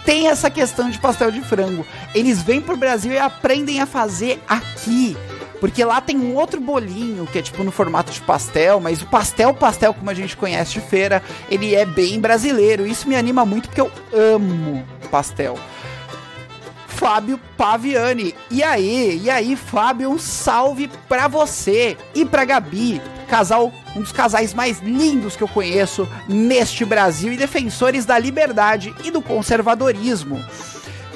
tem 0.06 0.28
essa 0.28 0.50
questão 0.50 0.90
de 0.90 1.00
pastel 1.00 1.32
de 1.32 1.42
frango. 1.42 1.86
Eles 2.16 2.42
vêm 2.42 2.62
pro 2.62 2.78
Brasil 2.78 3.12
e 3.12 3.18
aprendem 3.18 3.82
a 3.82 3.86
fazer 3.86 4.42
aqui. 4.48 5.18
Porque 5.60 5.84
lá 5.84 6.00
tem 6.00 6.18
um 6.18 6.36
outro 6.36 6.62
bolinho 6.62 7.28
que 7.28 7.40
é 7.40 7.42
tipo 7.42 7.64
no 7.64 7.72
formato 7.72 8.12
de 8.12 8.22
pastel, 8.22 8.80
mas 8.80 9.02
o 9.02 9.06
pastel, 9.08 9.54
pastel 9.54 9.94
como 9.94 10.10
a 10.10 10.14
gente 10.14 10.38
conhece 10.38 10.74
de 10.74 10.82
feira, 10.82 11.22
ele 11.50 11.76
é 11.76 11.86
bem 11.86 12.20
brasileiro. 12.20 12.88
Isso 12.88 13.08
me 13.08 13.16
anima 13.16 13.46
muito 13.46 13.68
porque 13.68 13.82
eu 13.82 13.92
amo 14.14 14.86
pastel. 15.12 15.58
Fábio 16.88 17.40
Paviani. 17.56 18.36
E 18.52 18.62
aí, 18.62 19.22
e 19.24 19.30
aí, 19.30 19.56
Fábio, 19.56 20.10
um 20.10 20.20
salve 20.20 20.90
pra 21.08 21.30
você 21.30 21.96
e 22.14 22.26
pra 22.26 22.44
Gabi, 22.44 23.02
casal, 23.30 23.72
um 23.96 24.02
dos 24.02 24.12
casais 24.12 24.54
mais 24.54 24.80
lindos 24.80 25.38
que 25.38 25.42
eu 25.42 25.48
conheço 25.48 26.06
neste 26.28 26.84
Brasil 26.84 27.32
e 27.32 27.38
defensores 27.38 28.06
da 28.06 28.20
liberdade 28.20 28.94
e 29.02 29.12
do 29.12 29.22
conservadorismo. 29.22 30.44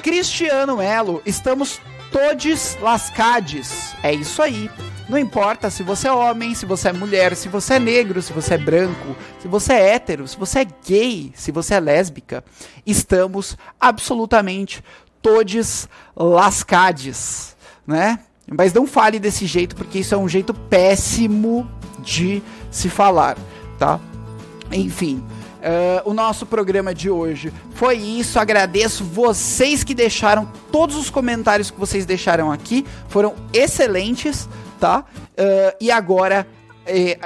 Cristiano 0.02 0.78
Melo, 0.78 1.20
estamos 1.26 1.80
todos 2.14 2.76
lascades. 2.80 3.92
É 4.00 4.14
isso 4.14 4.40
aí. 4.40 4.70
Não 5.08 5.18
importa 5.18 5.68
se 5.68 5.82
você 5.82 6.06
é 6.06 6.12
homem, 6.12 6.54
se 6.54 6.64
você 6.64 6.90
é 6.90 6.92
mulher, 6.92 7.34
se 7.34 7.48
você 7.48 7.74
é 7.74 7.78
negro, 7.80 8.22
se 8.22 8.32
você 8.32 8.54
é 8.54 8.58
branco, 8.58 9.16
se 9.40 9.48
você 9.48 9.72
é 9.72 9.94
hétero, 9.94 10.28
se 10.28 10.36
você 10.36 10.60
é 10.60 10.66
gay, 10.86 11.32
se 11.34 11.50
você 11.50 11.74
é 11.74 11.80
lésbica. 11.80 12.44
Estamos 12.86 13.58
absolutamente 13.80 14.82
todos 15.20 15.88
lascades, 16.16 17.56
né? 17.84 18.20
Mas 18.48 18.72
não 18.72 18.86
fale 18.86 19.18
desse 19.18 19.44
jeito, 19.44 19.74
porque 19.74 19.98
isso 19.98 20.14
é 20.14 20.18
um 20.18 20.28
jeito 20.28 20.54
péssimo 20.54 21.68
de 21.98 22.40
se 22.70 22.88
falar, 22.88 23.36
tá? 23.76 23.98
Enfim, 24.70 25.20
Uh, 25.64 26.10
o 26.10 26.12
nosso 26.12 26.44
programa 26.44 26.94
de 26.94 27.08
hoje 27.08 27.50
foi 27.74 27.96
isso. 27.96 28.38
Agradeço 28.38 29.02
vocês 29.02 29.82
que 29.82 29.94
deixaram 29.94 30.46
todos 30.70 30.94
os 30.94 31.08
comentários 31.08 31.70
que 31.70 31.80
vocês 31.80 32.04
deixaram 32.04 32.52
aqui, 32.52 32.84
foram 33.08 33.34
excelentes, 33.50 34.46
tá? 34.78 35.06
Uh, 35.32 35.74
e 35.80 35.90
agora 35.90 36.46
eh, 36.86 37.18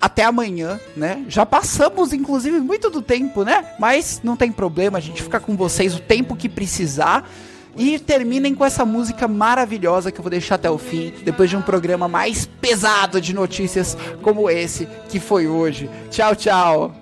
até 0.00 0.22
amanhã, 0.22 0.78
né? 0.96 1.24
Já 1.28 1.44
passamos, 1.44 2.12
inclusive, 2.12 2.60
muito 2.60 2.88
do 2.88 3.02
tempo, 3.02 3.42
né? 3.42 3.74
Mas 3.80 4.20
não 4.22 4.36
tem 4.36 4.52
problema, 4.52 4.98
a 4.98 5.00
gente 5.00 5.20
fica 5.20 5.40
com 5.40 5.56
vocês 5.56 5.92
o 5.94 6.00
tempo 6.00 6.36
que 6.36 6.48
precisar. 6.48 7.28
E 7.74 7.98
terminem 7.98 8.54
com 8.54 8.66
essa 8.66 8.84
música 8.84 9.26
maravilhosa 9.26 10.12
que 10.12 10.18
eu 10.18 10.22
vou 10.22 10.30
deixar 10.30 10.56
até 10.56 10.70
o 10.70 10.76
fim, 10.76 11.12
depois 11.24 11.48
de 11.48 11.56
um 11.56 11.62
programa 11.62 12.06
mais 12.06 12.44
pesado 12.44 13.18
de 13.18 13.34
notícias 13.34 13.96
como 14.20 14.50
esse 14.50 14.86
que 15.08 15.18
foi 15.18 15.48
hoje. 15.48 15.88
Tchau, 16.10 16.36
tchau! 16.36 17.01